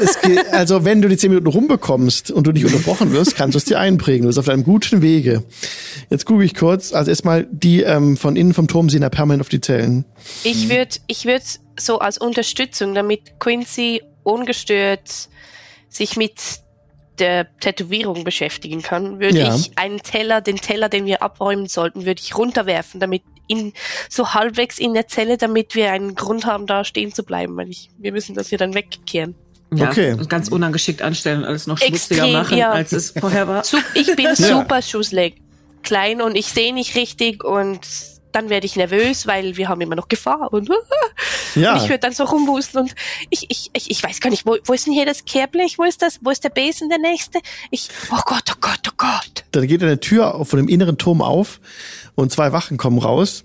[0.00, 3.54] Es geht, also wenn du die 10 Minuten rumbekommst und du nicht unterbrochen wirst, kannst
[3.54, 4.22] du es dir einprägen.
[4.22, 5.44] Du bist auf einem guten Wege.
[6.10, 6.92] Jetzt gucke ich kurz.
[6.92, 10.04] Also erstmal die ähm, von innen vom Turm sehen da permanent auf die Zellen.
[10.44, 11.42] ich würde ich würd
[11.78, 15.28] so als Unterstützung, damit Quincy ungestört
[15.88, 16.63] sich mit
[17.18, 19.54] der Tätowierung beschäftigen kann, würde Ja.
[19.54, 23.72] ich einen Teller, den Teller, den wir abräumen sollten, würde ich runterwerfen, damit in
[24.08, 27.68] so halbwegs in der Zelle, damit wir einen Grund haben, da stehen zu bleiben, weil
[27.68, 29.34] ich, wir müssen das hier dann wegkehren.
[29.74, 30.12] Ja, Okay.
[30.12, 32.70] und ganz unangeschickt anstellen und alles noch schmutziger Extrem, machen, ja.
[32.70, 33.62] als es vorher war.
[33.94, 35.34] Ich bin super schusselig,
[35.82, 37.80] klein und ich sehe nicht richtig und
[38.34, 40.70] dann werde ich nervös, weil wir haben immer noch Gefahr und
[41.54, 41.74] Ja.
[41.74, 42.94] Und ich würde dann so rumwuseln und
[43.30, 45.78] ich, ich, ich, ich weiß gar nicht, wo, wo ist denn hier das Kehrblech?
[45.78, 46.18] Wo ist das?
[46.22, 47.38] Wo ist der Besen, der nächste?
[47.70, 49.44] Ich, oh Gott, oh Gott, oh Gott.
[49.52, 51.60] Dann geht eine Tür von dem inneren Turm auf
[52.14, 53.44] und zwei Wachen kommen raus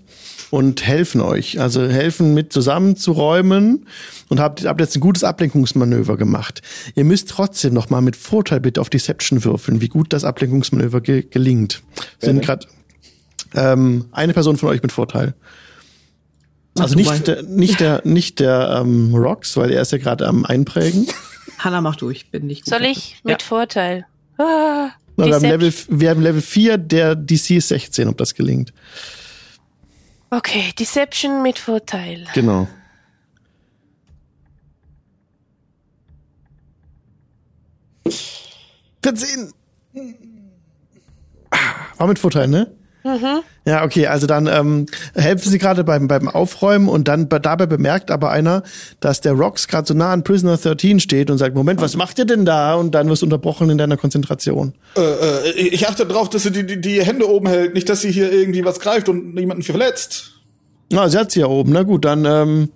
[0.50, 1.60] und helfen euch.
[1.60, 3.86] Also helfen mit zusammenzuräumen
[4.28, 6.62] und habt, habt jetzt ein gutes Ablenkungsmanöver gemacht.
[6.96, 11.00] Ihr müsst trotzdem noch mal mit Vorteil bitte auf Deception würfeln, wie gut das Ablenkungsmanöver
[11.00, 11.82] ge gelingt.
[12.18, 12.66] Sind gerade
[13.54, 15.34] ähm, eine Person von euch mit Vorteil.
[16.78, 20.44] Also nicht der, nicht der, nicht der ähm, Rox, weil er ist ja gerade am
[20.44, 21.06] Einprägen.
[21.58, 22.70] Hanna, mach du, ich bin nicht gut.
[22.70, 22.92] Soll dafür.
[22.92, 24.06] ich mit Vorteil?
[24.38, 25.42] Ah, Na, wir, haben.
[25.42, 28.72] Level, wir haben Level 4, der DC ist 16, ob das gelingt.
[30.30, 32.26] Okay, Deception mit Vorteil.
[32.34, 32.68] Genau.
[39.02, 39.52] Verzehn.
[41.98, 42.72] War mit Vorteil, ne?
[43.64, 47.66] Ja, okay, also dann ähm, helfen sie gerade beim, beim Aufräumen und dann be dabei
[47.66, 48.62] bemerkt aber einer,
[49.00, 52.18] dass der Rox gerade so nah an Prisoner 13 steht und sagt, Moment, was macht
[52.18, 52.74] ihr denn da?
[52.74, 54.74] Und dann wirst du unterbrochen in deiner Konzentration.
[54.96, 58.02] Äh, äh, ich achte darauf, dass sie die, die, die Hände oben hält, nicht, dass
[58.02, 60.32] sie hier irgendwie was greift und jemanden verletzt.
[60.92, 61.72] Na, sie hat sie ja oben.
[61.72, 62.68] Na gut, dann ähm,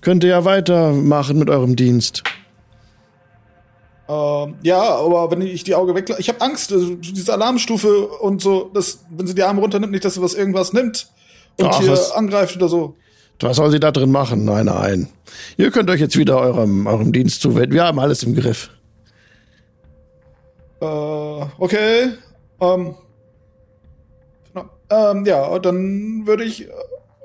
[0.00, 2.22] könnt ihr ja weitermachen mit eurem Dienst.
[4.08, 8.40] Ähm, ja, aber wenn ich die Auge weg, ich habe Angst, also diese Alarmstufe und
[8.40, 11.08] so, dass wenn sie die Arme runternimmt, nicht, dass sie was irgendwas nimmt
[11.58, 12.94] und Ach, hier was- angreift oder so.
[13.40, 14.44] Was soll sie da drin machen?
[14.46, 15.08] Nein, nein.
[15.58, 17.72] Ihr könnt euch jetzt wieder eurem, eurem Dienst zuwenden.
[17.74, 18.70] Wir haben alles im Griff.
[20.80, 22.12] Äh, okay.
[22.60, 22.94] Ähm,
[24.54, 26.72] na, ähm, ja, dann würde ich, äh,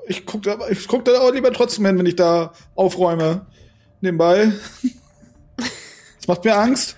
[0.06, 3.46] ich guck da, ich guck da aber lieber trotzdem hin, wenn ich da aufräume.
[4.00, 4.52] Nebenbei.
[6.22, 6.96] Das macht mir Angst.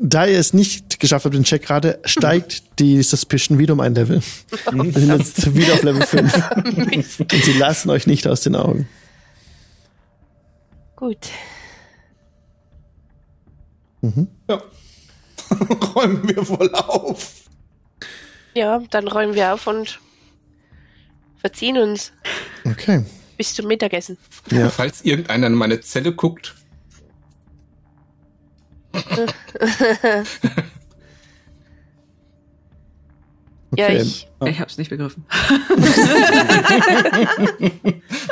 [0.00, 3.94] Da ihr es nicht geschafft habt, den Check gerade, steigt die Suspicion wieder um ein
[3.94, 4.20] Level.
[4.72, 6.50] Wir sind jetzt wieder auf Level 5.
[6.88, 7.20] Mist.
[7.32, 8.88] Und sie lassen euch nicht aus den Augen.
[10.96, 11.30] Gut.
[14.02, 14.62] Ja.
[15.94, 17.42] Räumen wir wohl auf.
[18.54, 19.98] Ja, dann räumen wir auf und
[21.38, 22.12] verziehen uns
[22.64, 23.04] Okay.
[23.36, 24.18] bis zum Mittagessen.
[24.50, 24.68] Ja.
[24.70, 26.54] Falls irgendeiner in meine Zelle guckt,
[33.76, 34.02] Ja, Okay.
[34.02, 35.24] ich, Ich hab's nicht begriffen.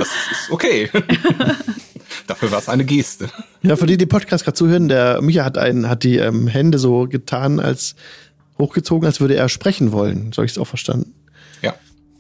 [0.07, 0.89] ist okay.
[2.27, 3.29] Dafür war es eine Geste.
[3.63, 6.79] Ja, für die, die Podcast gerade zuhören, der Micha hat einen, hat die ähm, Hände
[6.79, 7.97] so getan, als
[8.59, 10.33] hochgezogen, als würde er sprechen wollen.
[10.33, 11.15] So habe ich es auch verstanden.
[11.63, 11.75] Ja.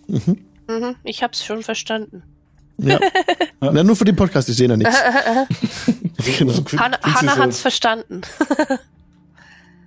[0.09, 2.23] Mhm, ich hab's schon verstanden.
[2.79, 2.99] Ja.
[3.61, 4.95] Na, nur für den Podcast, ich sehe da nichts.
[6.39, 6.51] genau.
[6.53, 8.23] Also Quin- Hanna, hat's verstanden.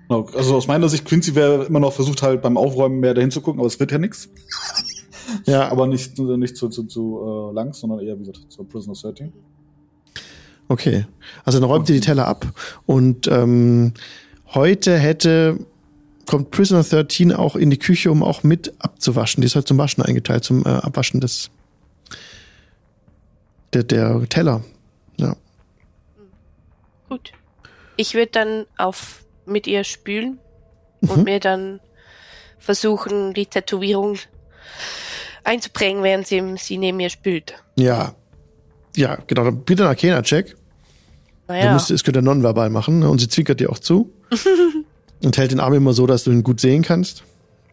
[0.08, 3.32] Genau, Also aus meiner Sicht, Quincy wäre immer noch versucht halt beim Aufräumen mehr dahin
[3.32, 4.30] zu gucken, aber es wird ja nichts.
[5.46, 8.96] Ja, Aber nicht, nicht zu, zu, zu äh, lang, sondern eher, wie gesagt, zur Prisoner
[8.96, 9.34] 13.
[10.68, 11.06] Okay.
[11.44, 12.46] Also dann räumt ihr die Teller ab
[12.86, 13.94] und ähm,
[14.54, 15.58] heute hätte
[16.28, 19.42] kommt Prisoner 13 auch in die Küche, um auch mit abzuwaschen.
[19.42, 21.50] Die ist halt zum Waschen eingeteilt, zum äh, Abwaschen des
[23.76, 24.62] der, der Teller.
[25.18, 25.36] Ja.
[27.10, 27.32] Gut.
[27.98, 30.40] Ich würde dann auf mit ihr spülen
[31.02, 31.80] und mir dann
[32.58, 34.18] versuchen, die Tätowierung
[35.44, 37.54] einzuprägen, während sie, sie neben mir spült.
[37.78, 38.16] Ja.
[38.96, 39.52] Ja, genau.
[39.52, 40.56] Bitte ein Arcana-Check.
[41.48, 44.12] Du Naja, musst, das könnt ihr nonverbal machen und sie zwinkert dir auch zu.
[45.24, 47.24] und hält den Arm immer so, dass du ihn gut sehen kannst.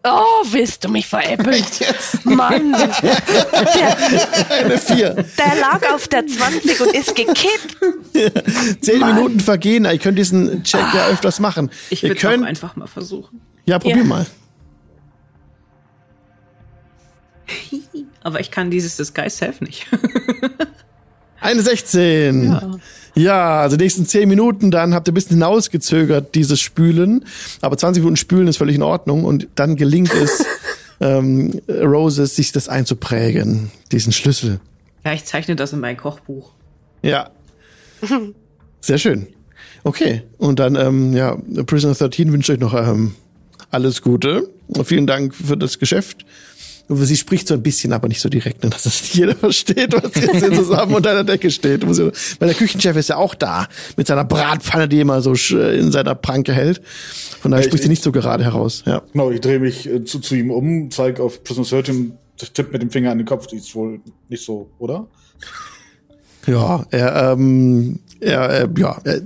[0.04, 1.64] Oh, willst du mich veräppeln?
[2.24, 2.74] Mann,
[4.50, 5.14] Eine vier.
[5.38, 7.76] der lag auf der 20 und ist gekippt.
[8.80, 9.14] Zehn Mann.
[9.14, 9.84] Minuten vergehen.
[9.84, 11.70] Ihr könnt diesen Check ja öfters machen.
[11.90, 13.40] Ich würde auch einfach mal versuchen.
[13.64, 14.04] ja, probier Ja.
[14.04, 14.26] mal.
[18.22, 19.86] Aber ich kann dieses Disguise Self nicht.
[21.40, 22.44] Eine 16.
[22.44, 22.70] Ja.
[23.14, 27.24] Ja, also die nächsten 10 Minuten, dann habt ihr ein bisschen hinausgezögert, dieses Spülen.
[27.60, 29.24] Aber 20 Minuten Spülen ist völlig in Ordnung.
[29.24, 30.44] Und dann gelingt es
[31.00, 34.60] ähm, Roses, sich das einzuprägen, diesen Schlüssel.
[35.04, 36.52] ja, ich zeichne das in mein Kochbuch.
[37.02, 37.30] Ja.
[38.80, 39.26] Sehr schön.
[39.84, 40.22] Okay.
[40.38, 43.14] Und dann, ähm, ja, Prisoner 13 wünscht euch noch ähm,
[43.70, 44.48] alles Gute.
[44.68, 46.24] Und vielen Dank für das Geschäft.
[46.88, 49.92] Sie spricht so ein bisschen, aber nicht so direkt, ne, dass das nicht jeder versteht,
[49.94, 51.86] was jetzt hier zusammen unter der Decke steht.
[51.86, 52.12] Weil
[52.48, 53.66] der Küchenchef ist ja auch da,
[53.96, 56.82] mit seiner Bratpfanne, die immer so sch- in seiner Pranke hält.
[57.40, 58.82] Von daher ich- spricht sie nicht so gerade heraus.
[58.86, 59.02] Ja.
[59.12, 62.12] Genau, ich drehe mich äh, zu, zu ihm um, zeige auf Prisoner 13,
[62.52, 65.06] tipp mit dem Finger an den Kopf, die ist wohl nicht so, oder?
[66.46, 69.22] Ja, er, ähm, er, äh, ja, er,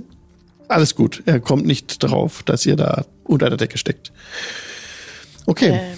[0.67, 1.23] alles gut.
[1.25, 4.11] Er kommt nicht drauf, dass ihr da unter der Decke steckt.
[5.47, 5.69] Okay.
[5.73, 5.97] Ähm,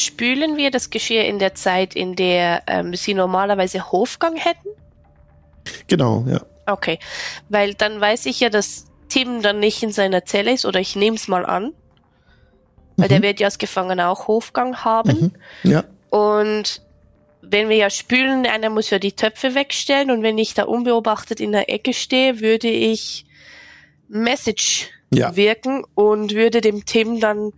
[0.00, 4.68] spülen wir das Geschirr in der Zeit, in der ähm, sie normalerweise Hofgang hätten?
[5.86, 6.40] Genau, ja.
[6.66, 6.98] Okay,
[7.48, 10.96] weil dann weiß ich ja, dass Tim dann nicht in seiner Zelle ist, oder ich
[10.96, 11.72] nehme es mal an.
[12.96, 15.32] Weil der wird ja als Gefangener auch Hofgang haben.
[15.62, 15.84] Ja.
[16.10, 16.82] Und
[17.40, 21.40] wenn wir ja spülen, einer muss ja die Töpfe wegstellen und wenn ich da unbeobachtet
[21.40, 23.24] in der Ecke stehe, würde ich
[24.08, 25.34] Message Ja.
[25.34, 27.52] wirken und würde dem Tim dann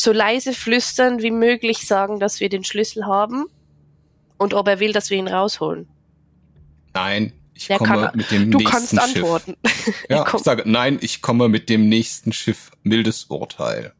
[0.00, 3.46] so leise flüstern wie möglich sagen, dass wir den Schlüssel haben
[4.38, 5.88] und ob er will, dass wir ihn rausholen.
[6.94, 9.02] Nein, ich Der komme kann- mit dem Du nächsten kannst Schiff.
[9.02, 9.56] antworten.
[10.08, 10.38] Ja, Komm.
[10.38, 12.70] ich sage, nein, ich komme mit dem nächsten Schiff.
[12.84, 13.92] Mildes Urteil.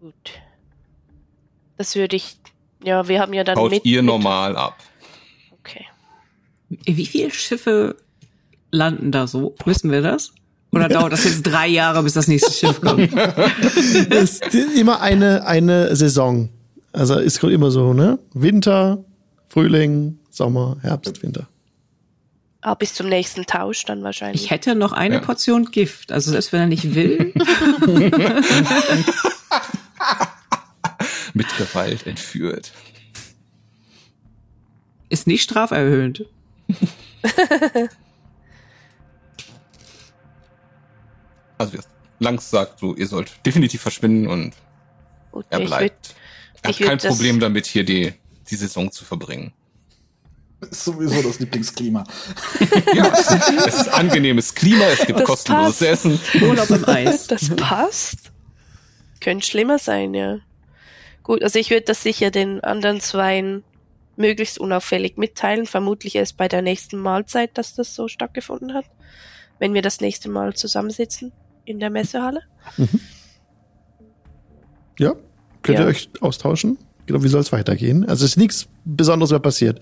[0.00, 0.32] Gut.
[1.76, 2.38] Das würde ich.
[2.82, 3.84] Ja, wir haben ja dann Haut mit.
[3.84, 4.78] ihr mit- normal ab.
[5.60, 5.84] Okay.
[6.68, 7.96] Wie viele Schiffe
[8.70, 9.54] landen da so?
[9.64, 10.32] Wissen wir das?
[10.76, 13.12] Oder dauert das jetzt drei Jahre, bis das nächste Schiff kommt?
[14.10, 16.50] ist immer eine, eine Saison.
[16.92, 18.18] Also ist immer so, ne?
[18.32, 19.04] Winter,
[19.48, 21.48] Frühling, Sommer, Herbst, Winter.
[22.62, 24.42] Ah, bis zum nächsten Tausch dann wahrscheinlich.
[24.44, 25.20] Ich hätte noch eine Ja.
[25.20, 26.10] Portion Gift.
[26.10, 27.32] Also selbst wenn er nicht will.
[31.34, 32.72] Mit Gewalt entführt.
[35.08, 36.24] Ist nicht straferhöhend.
[41.58, 41.78] Also
[42.18, 44.54] Langs sagt so, ihr sollt definitiv verschwinden und
[45.32, 46.14] Gut, er ich würd, bleibt.
[46.62, 48.14] er ich hat kein Problem damit, hier die,
[48.50, 49.52] die Saison zu verbringen.
[50.70, 52.04] Ist sowieso das Lieblingsklima.
[52.94, 56.06] Ja, es ist, es ist angenehmes Klima, es gibt Das kostenloses passt.
[56.06, 56.20] Essen.
[56.40, 57.26] Urlaub im Eis.
[57.26, 58.32] das passt.
[59.20, 60.38] Könnte schlimmer sein, ja.
[61.22, 63.64] Gut, also ich würde das sicher den anderen Zweien
[64.16, 65.66] möglichst unauffällig mitteilen.
[65.66, 68.86] Vermutlich erst bei der nächsten Mahlzeit, dass das so stattgefunden hat.
[69.58, 71.32] Wenn wir das nächste Mal zusammensitzen
[71.66, 72.40] in der Messehalle.
[74.98, 75.14] Ja,
[75.62, 75.90] könnt ihr Ja.
[75.90, 76.78] euch austauschen?
[77.06, 78.04] Genau, wie soll es weitergehen?
[78.04, 79.80] Also es ist nichts Besonderes mehr passiert.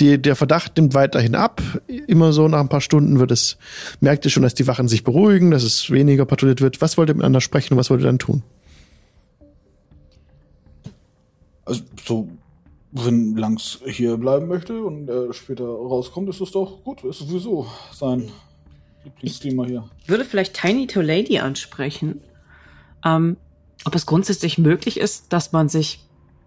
[0.00, 1.60] Die, der Verdacht nimmt weiterhin ab.
[2.06, 3.58] Immer so nach ein paar Stunden wird es,
[4.00, 6.80] merkt ihr schon, dass die Wachen sich beruhigen, dass es weniger patrouilliert wird.
[6.80, 8.42] Was wollt ihr miteinander sprechen und was wollt ihr dann tun?
[11.64, 12.28] Also, so,
[12.92, 17.04] wenn Langs hier bleiben möchte und er später rauskommt, ist das doch gut.
[17.04, 18.30] Ist sowieso sein
[19.04, 19.88] Lieblingsklima hier.
[20.02, 22.20] Ich würde vielleicht Tiny to Lady ansprechen.
[23.04, 23.36] Ähm,
[23.84, 26.00] ob es grundsätzlich möglich ist, dass man sich,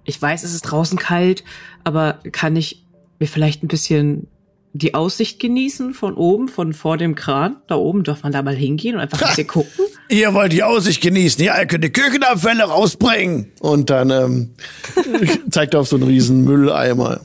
[0.03, 1.43] ich weiß, es ist draußen kalt,
[1.83, 2.85] aber kann ich
[3.19, 4.27] mir vielleicht ein bisschen
[4.73, 7.57] die Aussicht genießen von oben, von vor dem Kran?
[7.67, 9.71] Da oben darf man da mal hingehen und einfach ein bisschen gucken.
[10.09, 13.51] Ihr wollt die Aussicht genießen, ja, ihr könnt die Küchenabfälle rausbringen.
[13.59, 14.53] Und dann ähm,
[15.49, 17.21] zeigt er auf so einen riesen Mülleimer.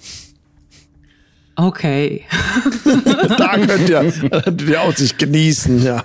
[1.56, 2.24] Okay.
[3.38, 4.02] Da könnt ihr
[4.52, 6.04] die Aussicht genießen, ja.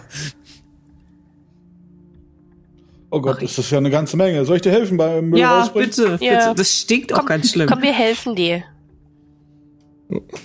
[3.10, 4.44] Oh Gott, ist das ja eine ganze Menge.
[4.46, 5.90] Soll ich dir helfen beim Müll ja, rausbringen?
[5.90, 6.40] bitte, Ja.
[6.50, 6.56] bitte.
[6.58, 7.68] Das stinkt auch Komm, ganz schlimm.
[7.70, 8.64] komm, wir helfen dir.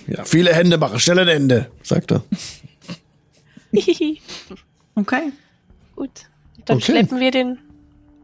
[0.07, 2.23] Ja, viele Hände machen schnell ein Ende, sagt er.
[4.95, 5.31] Okay.
[5.95, 6.09] Gut.
[6.65, 6.91] Dann Okay.
[6.91, 7.57] schleppen wir den.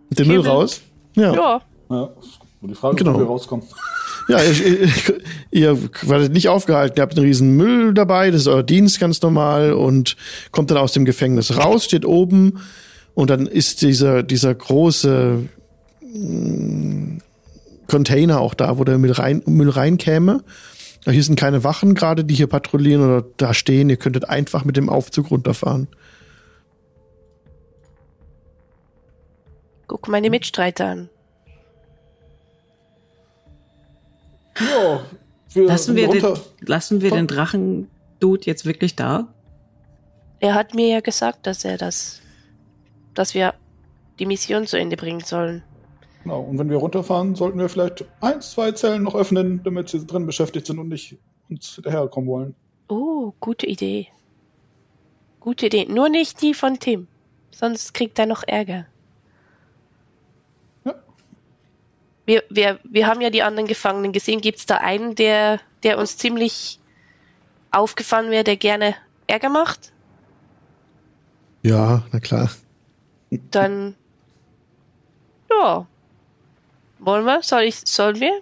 [0.09, 0.81] Den Müll raus?
[1.15, 1.33] Ja.
[1.33, 1.61] Ja.
[1.89, 2.09] Ja,
[2.61, 3.13] nur die Frage, Genau.
[3.13, 3.65] ob wir rauskommen.
[4.27, 5.13] Ja, ich, ich,
[5.51, 6.97] ihr werdet nicht aufgehalten.
[6.97, 10.17] Ihr habt einen riesen Müll dabei, das ist euer Dienst ganz normal und
[10.51, 12.59] kommt dann aus dem Gefängnis raus, steht oben
[13.13, 15.43] und dann ist dieser, dieser große
[16.01, 17.17] mm,
[17.87, 20.43] Container auch da, wo der Müll, rein, Müll reinkäme.
[21.05, 23.89] Hier sind keine Wachen gerade, die hier patrouillieren oder da stehen.
[23.89, 25.87] Ihr könntet einfach mit dem Aufzug runterfahren.
[29.87, 31.09] Guck meine Mitstreiter an.
[34.59, 35.01] Ja,
[35.53, 36.23] wir Lassen wir, den,
[36.61, 39.27] lassen wir den Drachen-Dude jetzt wirklich da?
[40.39, 42.21] Er hat mir ja gesagt, dass er das,
[43.13, 43.53] dass wir
[44.19, 45.63] die Mission zu Ende bringen sollen.
[46.23, 46.41] Genau.
[46.41, 50.25] Und wenn wir runterfahren, sollten wir vielleicht eins, zwei Zellen noch öffnen, damit sie drin
[50.25, 51.17] beschäftigt sind und nicht
[51.49, 52.55] uns hinterherkommen wollen.
[52.89, 54.07] Oh, gute Idee.
[55.39, 55.85] Gute Idee.
[55.87, 57.07] Nur nicht die von Tim.
[57.51, 58.85] Sonst kriegt er noch Ärger.
[60.83, 60.95] Ja.
[62.27, 64.41] Wir, wir, wir haben ja die anderen Gefangenen gesehen.
[64.41, 66.79] Gibt es da einen, der, der uns ziemlich
[67.71, 68.95] aufgefahren wäre, der gerne
[69.27, 69.93] Ärger macht?
[71.63, 72.51] Ja, na klar.
[73.31, 73.95] Dann.
[75.49, 75.87] Ja.
[76.99, 77.41] Wollen wir?
[77.43, 78.41] Soll ich, sollen wir?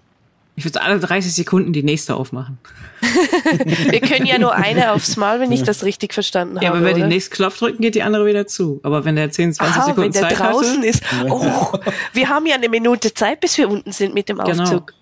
[0.57, 2.57] Ich würde alle 30 Sekunden die nächste aufmachen.
[3.89, 6.77] Wir können ja nur eine aufs Mal, wenn ich das richtig verstanden Ja, habe.
[6.77, 8.79] aber wenn wir den nächsten Knopf drücken, geht die andere wieder zu.
[8.83, 11.03] Aber wenn der 10, 20 Aha, Sekunden wenn der Zeit draußen hatte, ist.
[11.29, 11.77] Oh,
[12.13, 14.63] wir haben ja eine Minute Zeit, bis wir unten sind mit dem Genau.
[14.63, 14.93] Aufzug.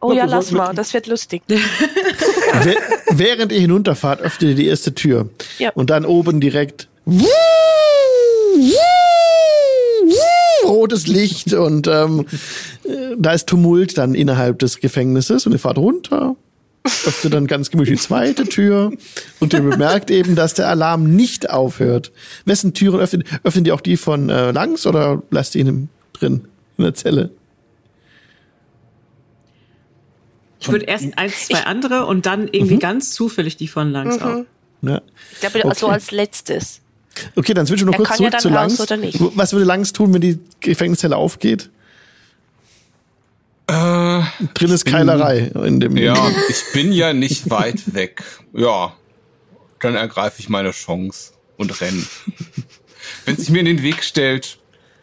[0.00, 1.42] Oh Ja, ja, lass mal, das wird lustig.
[1.48, 2.76] Wäh-
[3.10, 5.28] Während ihr hinunterfahrt, öffnet ihr die erste Tür.
[5.58, 5.70] Ja.
[5.74, 6.88] Und dann oben direkt
[10.70, 12.26] rotes Licht und ähm,
[12.84, 16.36] äh, da ist Tumult dann innerhalb des Gefängnisses und ihr fahrt runter,
[16.84, 18.92] öffnet dann ganz gemütlich die zweite Tür
[19.40, 22.12] und ihr bemerkt eben, dass der Alarm nicht aufhört.
[22.46, 23.26] Wessen Türen öffnet?
[23.44, 26.46] Öffnen die auch die von äh, Langs oder lasst ihr ihn drin
[26.78, 27.30] in der Zelle?
[30.60, 34.44] ich würde erst eins, zwei andere und dann irgendwie ganz zufällig die von langs auf.
[34.82, 35.00] Ja.
[35.32, 35.94] Ich glaube, also Okay.
[35.94, 36.80] als letztes.
[37.36, 38.80] Okay, dann switchen wir noch Er kurz kann ja zurück zu Langs.
[38.80, 39.18] oder nicht.
[39.36, 41.70] Was würde Langs tun, wenn die Gefängniszelle aufgeht?
[43.66, 43.72] Äh,
[44.54, 45.96] Drin ist Keilerei in dem.
[45.96, 46.14] ja,
[46.48, 48.22] ich bin ja nicht weit weg.
[48.52, 48.94] Ja,
[49.80, 52.02] dann ergreife ich meine Chance und renne.
[53.24, 54.58] Wenn sich mir in den Weg stellt,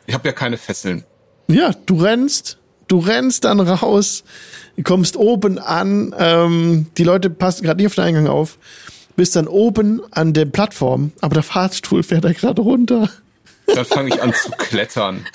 [0.05, 1.03] ich habe ja keine Fesseln.
[1.47, 4.23] Ja, du rennst, du rennst dann raus,
[4.83, 8.57] kommst oben an, ähm, die Leute passen gerade nicht auf den Eingang auf,
[9.17, 13.09] bist dann oben an der Plattform, aber der Fahrstuhl fährt da gerade runter.
[13.65, 15.25] Dann fange ich an zu klettern.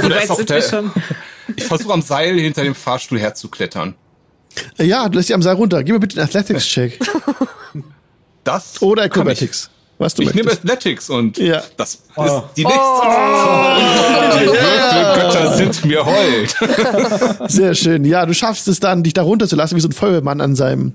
[0.00, 0.90] Weit ist auch der, schon?
[1.54, 3.94] ich versuche am Seil hinter dem Fahrstuhl herzuklettern.
[4.78, 5.84] Ja, du lässt dich am Seil runter.
[5.84, 6.98] Gib mir bitte einen Athletics-Check.
[8.44, 9.70] Das Oder Acrobatics.
[9.98, 10.64] Was du Ich, ich nehme möchtest.
[10.68, 11.62] Athletics und Ja.
[11.76, 12.02] das ist
[12.56, 12.80] die nächste.
[14.40, 17.50] Die Würfelgötter sind mir hold.
[17.50, 18.04] Sehr schön.
[18.04, 20.94] Ja, du schaffst es dann, dich da runterzulassen, wie so ein Feuerwehrmann an seinem,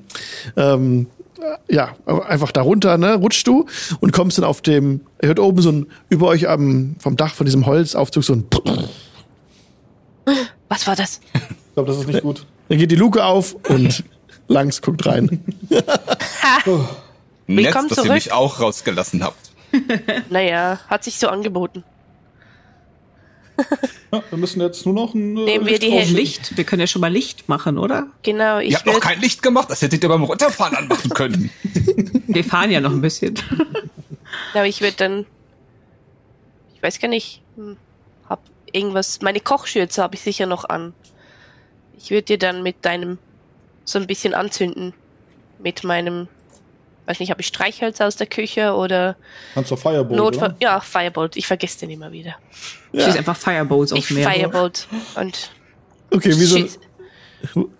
[0.57, 1.07] ähm,
[1.69, 1.95] ja,
[2.27, 3.65] einfach da runter, ne, rutschst du
[3.99, 7.33] und kommst dann auf dem, ihr hört oben so ein, über euch am, vom Dach
[7.33, 8.45] von diesem Holzaufzug so ein,
[10.69, 11.21] Was war das?
[11.33, 12.45] Ich glaube, das ist nicht gut.
[12.69, 14.03] dann geht die Luke auf und
[14.49, 15.43] Langs guckt rein.
[15.69, 15.85] Nett,
[17.47, 18.13] Willkommen dass ihr zurück.
[18.13, 19.51] mich auch rausgelassen habt.
[20.29, 21.83] Naja, hat sich so angeboten.
[24.12, 26.14] Ja, wir müssen jetzt nur noch ein äh, Nehmen wir Licht die.
[26.16, 26.58] Licht.
[26.58, 28.08] Wir können ja schon mal Licht machen, oder?
[28.24, 31.49] Genau, Ihr ich habt noch kein Licht gemacht, das hättet ihr beim Runterfahren anmachen können.
[32.28, 33.36] Wir fahren ja noch ein bisschen.
[34.53, 35.26] Aber ich würde dann.
[36.76, 37.41] Ich weiß gar nicht.
[37.55, 37.76] Hm,
[38.30, 38.41] hab
[38.72, 39.22] irgendwas.
[39.22, 40.93] Meine Kochschürze habe ich sicher noch an.
[41.97, 43.18] Ich würde dir dann mit deinem
[43.84, 44.93] so ein bisschen anzünden.
[45.60, 46.28] Mit meinem.
[47.08, 49.16] Weiß nicht, habe ich Streichhölzer aus der Küche oder
[49.53, 50.49] Kannst du Firebolt, Notfall.
[50.49, 50.58] oder?
[50.60, 51.38] Ja, Firebolt.
[51.38, 52.36] Ich vergesse den immer wieder.
[52.93, 54.30] Schieß einfach Firebolts Ich aufs Meer.
[54.30, 54.88] Firebolt.
[55.16, 55.49] Und.
[56.12, 56.78] Okay, wie so, schieß-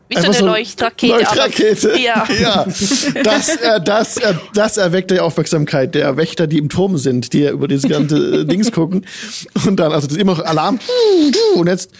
[0.10, 1.14] Wie so eine Leuchtrakete.
[1.14, 2.00] Leuchtrakete.
[2.00, 2.26] Ja.
[2.40, 2.66] ja.
[3.24, 7.40] Das, äh, das, äh, das erweckt die Aufmerksamkeit der Wächter, die im Turm sind, die
[7.42, 9.06] ja über diese ganze äh, Dings gucken.
[9.66, 10.80] Und dann, also das ist immer noch Alarm.
[11.56, 11.92] Und jetzt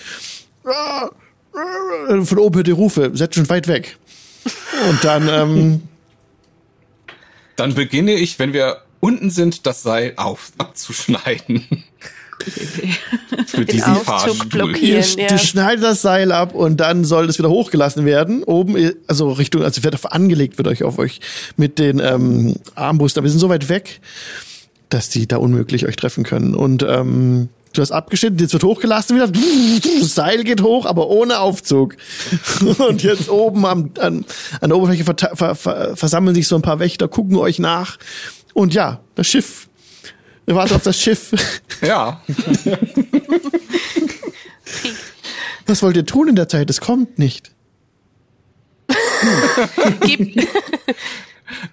[2.24, 3.98] von oben hört die Rufe, seid schon weit weg.
[4.90, 5.82] Und dann ähm,
[7.58, 11.66] Dann beginne ich, wenn wir unten sind, das Seil auf, abzuschneiden.
[13.48, 14.46] Für Den diesen Aufzug Fahrstuhl.
[14.48, 15.04] blockieren.
[15.18, 15.28] Ihr, ja.
[15.28, 18.44] Du schneidest das Seil ab und dann soll es wieder hochgelassen werden.
[18.44, 21.20] Oben, also Richtung, also wird auf angelegt wird euch auf euch
[21.58, 23.18] mit den ähm, Armbrust.
[23.18, 24.02] Aber wir sind so weit weg,
[24.90, 26.54] dass die da unmöglich euch treffen können.
[26.54, 29.28] Und ähm, du hast abgeschnitten, jetzt wird hochgelassen wieder.
[29.28, 31.96] Das Seil geht hoch, aber ohne Aufzug.
[32.80, 34.26] Und jetzt oben am, an,
[34.62, 37.98] an der Oberfläche ver, ver, versammeln sich so ein paar Wächter, gucken euch nach.
[38.54, 39.68] Und ja, das Schiff.
[40.46, 41.34] Wir warten auf das Schiff.
[41.82, 42.22] Ja,
[45.66, 46.70] Was wollt ihr tun in der Zeit?
[46.70, 47.52] Es kommt nicht.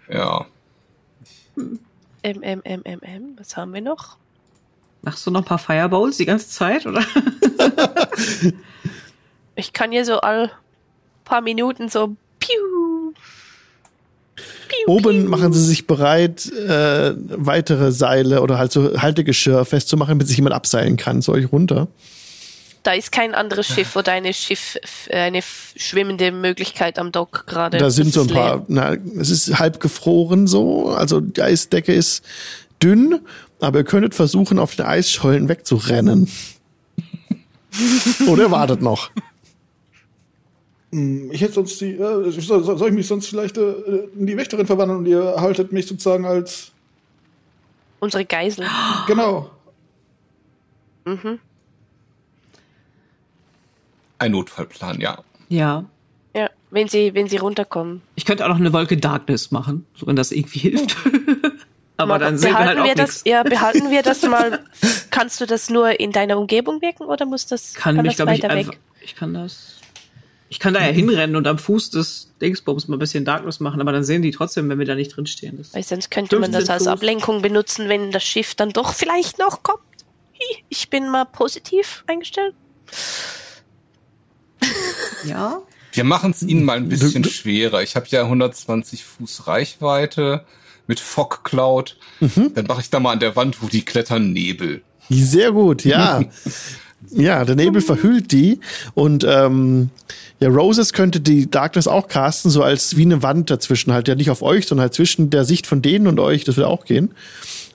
[0.09, 0.47] Ja.
[2.23, 3.37] M, M, M, M, M.
[3.37, 4.19] Was haben wir noch?
[5.05, 7.05] Machst du noch ein paar Fireballs die ganze Zeit, oder?
[9.57, 10.51] Ich kann hier so all
[11.25, 13.13] paar Minuten so piu.
[14.35, 15.31] Piu, Oben piu.
[15.31, 20.55] machen sie sich bereit, äh, weitere Seile oder halt so Haltegeschirr festzumachen, damit sich jemand
[20.57, 21.89] abseilen kann zu euch runter.
[22.83, 24.77] Da ist kein anderes Schiff oder eine Schiff,
[25.11, 27.79] eine schwimmende Möglichkeit am Dock gerade.
[27.79, 28.65] Da sind so ein paar, leer.
[28.69, 32.23] na, es ist halb gefroren so, also die Eisdecke ist
[32.83, 33.21] dünn,
[33.65, 36.31] aber ihr könntet versuchen, auf den Eisschollen wegzurennen.
[38.29, 39.11] oder ihr wartet noch.
[40.93, 43.73] Ich hätte sonst die, äh, soll, soll ich mich sonst vielleicht äh,
[44.17, 46.71] in die Wächterin verwandeln und ihr haltet mich sozusagen als,
[47.99, 48.67] Unsere Geisel.
[49.07, 49.51] genau.
[51.05, 51.39] Mhm.
[54.19, 55.19] Ein Notfallplan, ja.
[55.49, 55.85] Ja.
[56.37, 58.03] Ja, wenn sie, wenn sie runterkommen.
[58.15, 60.97] Ich könnte auch noch eine Wolke Darkness machen, so wenn das irgendwie hilft.
[61.97, 63.23] Aber Mal- dann sehen wir behalten halt auch wir das, nichts.
[63.27, 64.65] Ja, behalten wir das mal.
[65.11, 68.35] Kannst du das nur in deiner Umgebung wirken oder muss das, Kann mich, das glaube
[68.35, 68.73] ich, weiter einfach.
[68.73, 68.81] weg?
[69.01, 69.77] Ich kann das.
[70.49, 73.81] Ich kann da ja hinrennen und am Fuß des Dingsbums mal ein bisschen Darkness machen,
[73.81, 75.57] aber dann sehen die trotzdem, wenn wir da nicht drinstehen.
[75.57, 76.93] Das Weil sonst könnte man das 15 als Fuß.
[76.93, 79.81] Ablenkung benutzen, wenn das Schiff dann doch vielleicht noch kommt.
[80.69, 82.55] Ich bin mal positiv eingestellt.
[85.25, 85.61] ja.
[85.93, 87.83] Wir machen es ihnen mal ein bisschen schwerer.
[87.83, 90.45] Ich habe ja 120 Fuß Reichweite
[90.87, 91.97] mit Fog Cloud.
[92.21, 94.83] Dann mache ich da mal an der Wand, wo die klettern, Nebel.
[95.11, 96.23] Sehr gut, ja.
[97.11, 98.61] ja, der Nebel verhüllt die
[98.95, 99.91] und ähm,
[100.41, 104.15] ja, Roses könnte die Darkness auch casten, so als wie eine Wand dazwischen halt, ja
[104.15, 106.85] nicht auf euch, sondern halt zwischen der Sicht von denen und euch, das würde auch
[106.85, 107.11] gehen.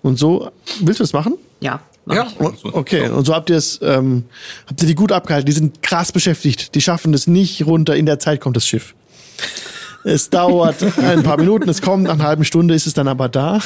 [0.01, 0.49] Und so,
[0.81, 1.35] willst du das machen?
[1.61, 1.81] Ja.
[2.05, 2.39] mach Ja, ich.
[2.39, 4.23] O- so- Okay, und so habt ihr es, ähm,
[4.67, 5.45] habt ihr die gut abgehalten.
[5.45, 6.73] Die sind krass beschäftigt.
[6.75, 7.95] Die schaffen es nicht runter.
[7.95, 8.93] In der Zeit kommt das Schiff.
[10.03, 13.29] Es dauert ein paar Minuten, es kommt, nach einer halben Stunde ist es dann aber
[13.29, 13.59] da.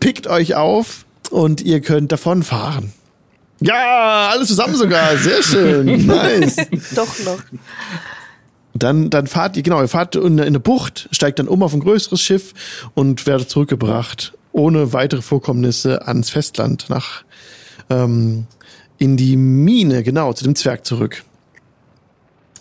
[0.00, 2.92] Pickt euch auf und ihr könnt davonfahren.
[3.60, 5.16] Ja, alles zusammen sogar.
[5.16, 6.06] Sehr schön.
[6.06, 6.56] Nice.
[6.94, 7.38] Doch noch.
[8.74, 11.80] Dann, dann fahrt ihr, genau, ihr fahrt in eine Bucht, steigt dann um auf ein
[11.80, 12.52] größeres Schiff
[12.94, 17.22] und werdet zurückgebracht, ohne weitere Vorkommnisse ans Festland, nach,
[17.88, 18.46] ähm,
[18.98, 21.22] in die Mine, genau, zu dem Zwerg zurück.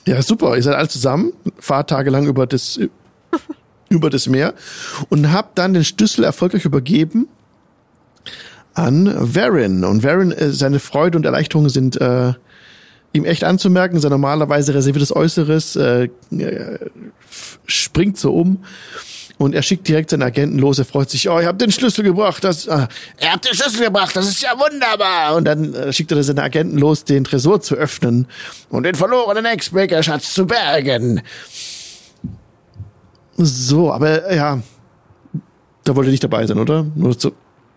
[0.05, 2.79] Ja, super, ihr seid alle zusammen, fahrt tagelang über das,
[3.89, 4.53] über das Meer
[5.09, 7.27] und habt dann den Schlüssel erfolgreich übergeben
[8.73, 9.83] an Varin.
[9.83, 12.33] Und Varin, äh, seine Freude und Erleichterung sind, äh,
[13.13, 13.99] ihm echt anzumerken.
[13.99, 16.79] Sein normalerweise reserviertes Äußeres äh, äh,
[17.65, 18.63] springt so um.
[19.39, 20.79] Und er schickt direkt seinen Agenten los.
[20.79, 22.43] Er freut sich, oh, ihr habt den Schlüssel gebracht.
[22.43, 22.87] Das, äh,
[23.21, 25.35] ihr habt den Schlüssel gebracht, das ist ja wunderbar.
[25.35, 28.27] Und dann äh, schickt er seine Agenten los, den Tresor zu öffnen
[28.69, 31.21] und den verlorenen X-Breaker-Schatz zu bergen.
[33.35, 34.61] So, aber ja,
[35.83, 36.85] da wollt ihr nicht dabei sein, oder?
[36.95, 37.33] Nur zu,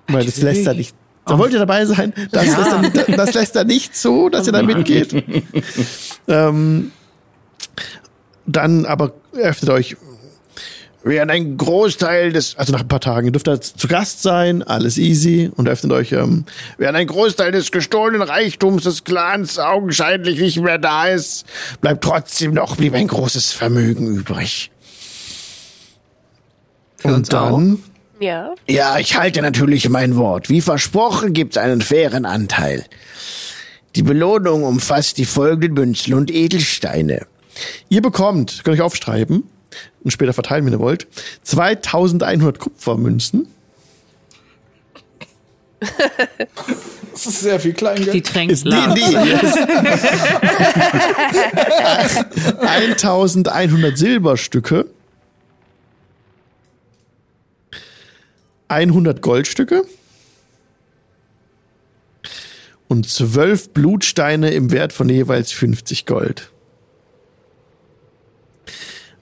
[0.09, 0.95] weil das lässt er nicht.
[1.25, 2.13] Da wollt ihr dabei sein?
[2.31, 5.25] Das, lässt er, das lässt er nicht zu, dass ihr da mitgeht.
[6.29, 6.93] ähm,
[8.47, 9.97] dann aber öffnet euch
[11.07, 14.63] während ein Großteil des, also nach ein paar Tagen, ihr dürft da zu Gast sein,
[14.65, 16.45] alles easy und öffnet euch, ähm,
[16.79, 21.47] während ein Großteil des gestohlenen Reichtums des Clans augenscheinlich nicht mehr da ist,
[21.81, 24.73] bleibt trotzdem noch blieb ein großes Vermögen übrig.
[26.97, 27.83] Für und dann,
[28.19, 28.55] Ja.
[28.69, 30.49] Ja, ich halte natürlich mein Wort.
[30.49, 32.85] Wie versprochen gibt's einen fairen Anteil.
[33.95, 37.27] Die Belohnung umfasst die folgenden Münzen und Edelsteine.
[37.89, 39.45] ihr bekommt, könnt euch aufschreiben
[40.03, 41.07] und später verteilen, wenn ihr wollt,
[41.43, 43.49] 2100 Kupfermünzen.
[47.17, 48.13] Das ist sehr viel Kleingeld.
[48.13, 48.77] Die tränkt Ist nee.
[48.77, 49.57] Ist
[52.61, 54.85] 1100 Silberstücke.
[58.69, 59.87] 100 Goldstücke.
[62.89, 66.51] Und 12 Blutsteine im Wert von jeweils 50 Gold.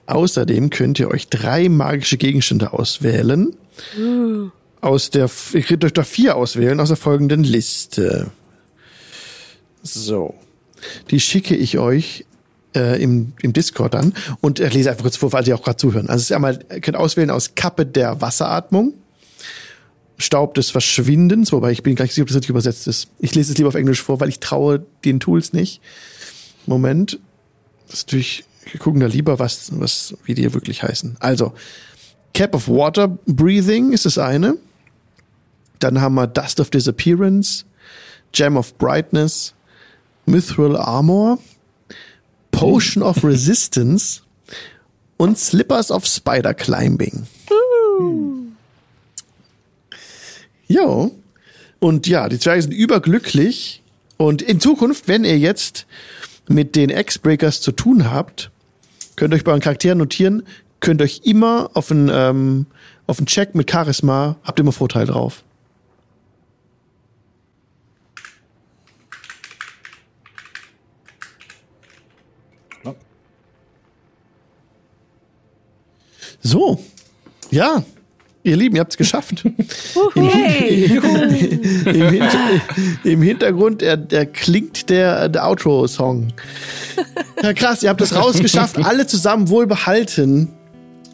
[0.07, 3.55] Außerdem könnt ihr euch drei magische Gegenstände auswählen.
[4.81, 8.31] Aus der, ihr könnt euch da vier auswählen aus der folgenden Liste.
[9.81, 10.35] So.
[11.09, 12.25] Die schicke ich euch
[12.75, 15.77] äh, im, im Discord an und ich lese einfach kurz vor, weil Sie auch gerade
[15.77, 16.07] zuhören.
[16.07, 18.93] Also es ist einmal, ihr könnt auswählen aus Kappe der Wasseratmung,
[20.17, 23.07] Staub des Verschwindens, wobei ich bin gar nicht sicher, ob das richtig übersetzt ist.
[23.19, 25.81] Ich lese es lieber auf Englisch vor, weil ich traue den Tools nicht.
[26.65, 27.19] Moment.
[27.87, 31.17] Das ist natürlich, wir gucken da lieber, was, was, wie die wirklich heißen.
[31.19, 31.53] Also,
[32.33, 34.57] Cap of Water Breathing ist das eine.
[35.79, 37.65] Dann haben wir Dust of Disappearance,
[38.31, 39.53] Gem of Brightness,
[40.25, 41.39] Mithril Armor,
[42.51, 44.21] Potion of Resistance
[45.17, 47.27] und Slippers of Spider Climbing.
[50.67, 51.11] Jo.
[51.79, 53.81] Und ja, die Zwerge sind überglücklich.
[54.17, 55.85] Und in Zukunft, wenn ihr jetzt
[56.47, 58.51] mit den X-Breakers zu tun habt,
[59.15, 60.43] könnt ihr euch bei euren Charakteren notieren,
[60.79, 62.65] könnt euch immer auf einen, ähm,
[63.07, 65.43] auf einen Check mit Charisma, habt immer Vorteil drauf.
[76.45, 76.79] So.
[77.49, 77.83] Ja.
[78.45, 79.43] Ihr Lieben, ihr habt's geschafft.
[80.15, 80.29] Im,
[81.85, 82.39] im, Hinter
[83.03, 86.27] Im Hintergrund, der, der klingt der, der Outro-Song.
[87.41, 90.49] Ja, krass, ihr habt das rausgeschafft, alle zusammen wohlbehalten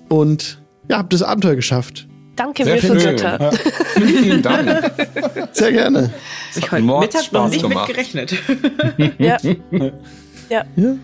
[0.09, 0.59] und
[0.89, 2.05] ja, habt das Abenteuer geschafft.
[2.36, 3.51] Danke, Sehr Würfelgötter.
[3.95, 4.07] schön.
[4.07, 4.91] Vielen Dank.
[5.53, 6.11] Sehr gerne.
[6.53, 7.88] Ich hat heute Mittag noch Spaß nicht gemacht.
[7.88, 8.34] mit gerechnet.
[9.19, 9.38] Ja.
[10.49, 10.63] ja.
[10.75, 10.95] Ja.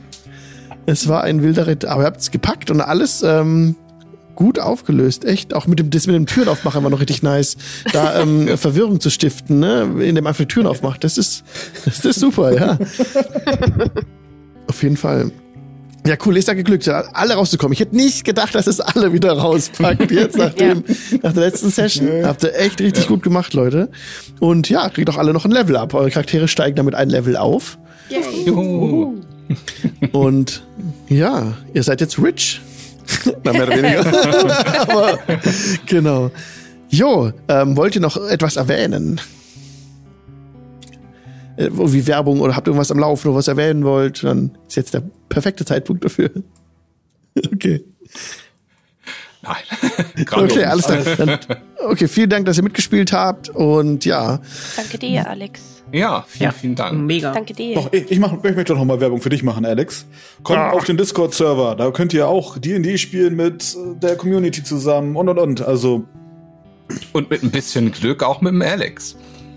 [0.85, 3.75] Es war ein wilder Ritt, aber ihr habt es gepackt und alles ähm,
[4.37, 5.25] gut aufgelöst.
[5.25, 7.57] Echt, auch mit dem, das mit dem Türen aufmachen war noch richtig nice.
[7.91, 9.81] Da ähm, Verwirrung zu stiften, ne?
[9.99, 11.03] indem man einfach die Türen aufmacht.
[11.03, 11.43] Das ist,
[11.83, 12.77] das ist super, ja.
[14.67, 15.31] Auf jeden Fall.
[16.05, 17.73] Ja, cool, ist ja geglückt, ja, alle rauszukommen.
[17.73, 20.85] Ich hätte nicht gedacht, dass es alle wieder rauspackt jetzt nach, dem,
[21.21, 22.23] nach der letzten Session.
[22.23, 23.89] Habt ihr echt richtig gut gemacht, Leute.
[24.39, 25.93] Und ja, kriegt auch alle noch ein Level ab.
[25.93, 27.77] Eure Charaktere steigen damit ein Level auf.
[28.45, 29.15] Juhu.
[30.13, 30.63] Und
[31.09, 32.61] ja, ihr seid jetzt rich.
[33.43, 34.81] Na, mehr oder weniger.
[34.89, 35.19] Aber
[35.85, 36.31] genau.
[36.89, 39.19] Jo, ähm, wollt ihr noch etwas erwähnen?
[41.57, 44.75] Äh, wie Werbung oder habt ihr irgendwas am Laufen oder was erwähnen wollt, dann ist
[44.75, 46.29] jetzt der perfekte Zeitpunkt dafür.
[47.53, 47.83] Okay.
[49.43, 49.55] Nein.
[50.31, 51.03] Okay, alles klar.
[51.17, 51.37] Dann,
[51.87, 54.39] okay, vielen Dank, dass ihr mitgespielt habt und ja,
[54.75, 55.76] Danke dir, Alex.
[55.91, 56.99] Ja, vielen, vielen Dank.
[56.99, 57.31] Mega.
[57.31, 57.75] Danke dir.
[57.75, 60.05] Doch, ich, ich, mach, ich möchte doch noch mal Werbung für dich machen, Alex.
[60.43, 65.15] Komm auf den Discord-Server, da könnt ihr auch D&D spielen mit äh, der Community zusammen
[65.15, 65.61] und und und.
[65.61, 66.05] Also,
[67.13, 69.15] Und mit ein bisschen Glück auch mit dem Alex.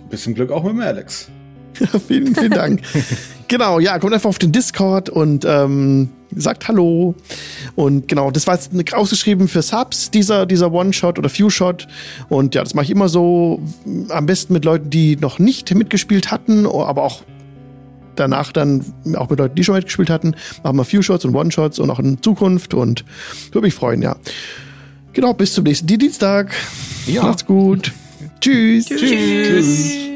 [0.08, 1.28] bisschen Glück auch mit dem Alex.
[2.08, 2.82] vielen, vielen Dank.
[3.48, 7.14] genau, ja, kommt einfach auf den Discord und ähm, sagt Hallo.
[7.74, 11.86] Und genau, das war jetzt ausgeschrieben für Subs, dieser, dieser One-Shot oder Few-Shot.
[12.28, 15.74] Und ja, das mache ich immer so, m, am besten mit Leuten, die noch nicht
[15.74, 17.22] mitgespielt hatten, aber auch
[18.16, 18.84] danach dann
[19.16, 20.34] auch mit Leuten, die schon mitgespielt hatten.
[20.62, 23.04] Machen wir Few-Shots und One-Shots und auch in Zukunft und
[23.52, 24.16] würde mich freuen, ja.
[25.12, 26.54] Genau, bis zum nächsten Dienstag.
[27.06, 27.22] Ja.
[27.22, 27.92] Macht's gut.
[28.40, 28.86] Tschüss.
[28.86, 30.10] Tschüss.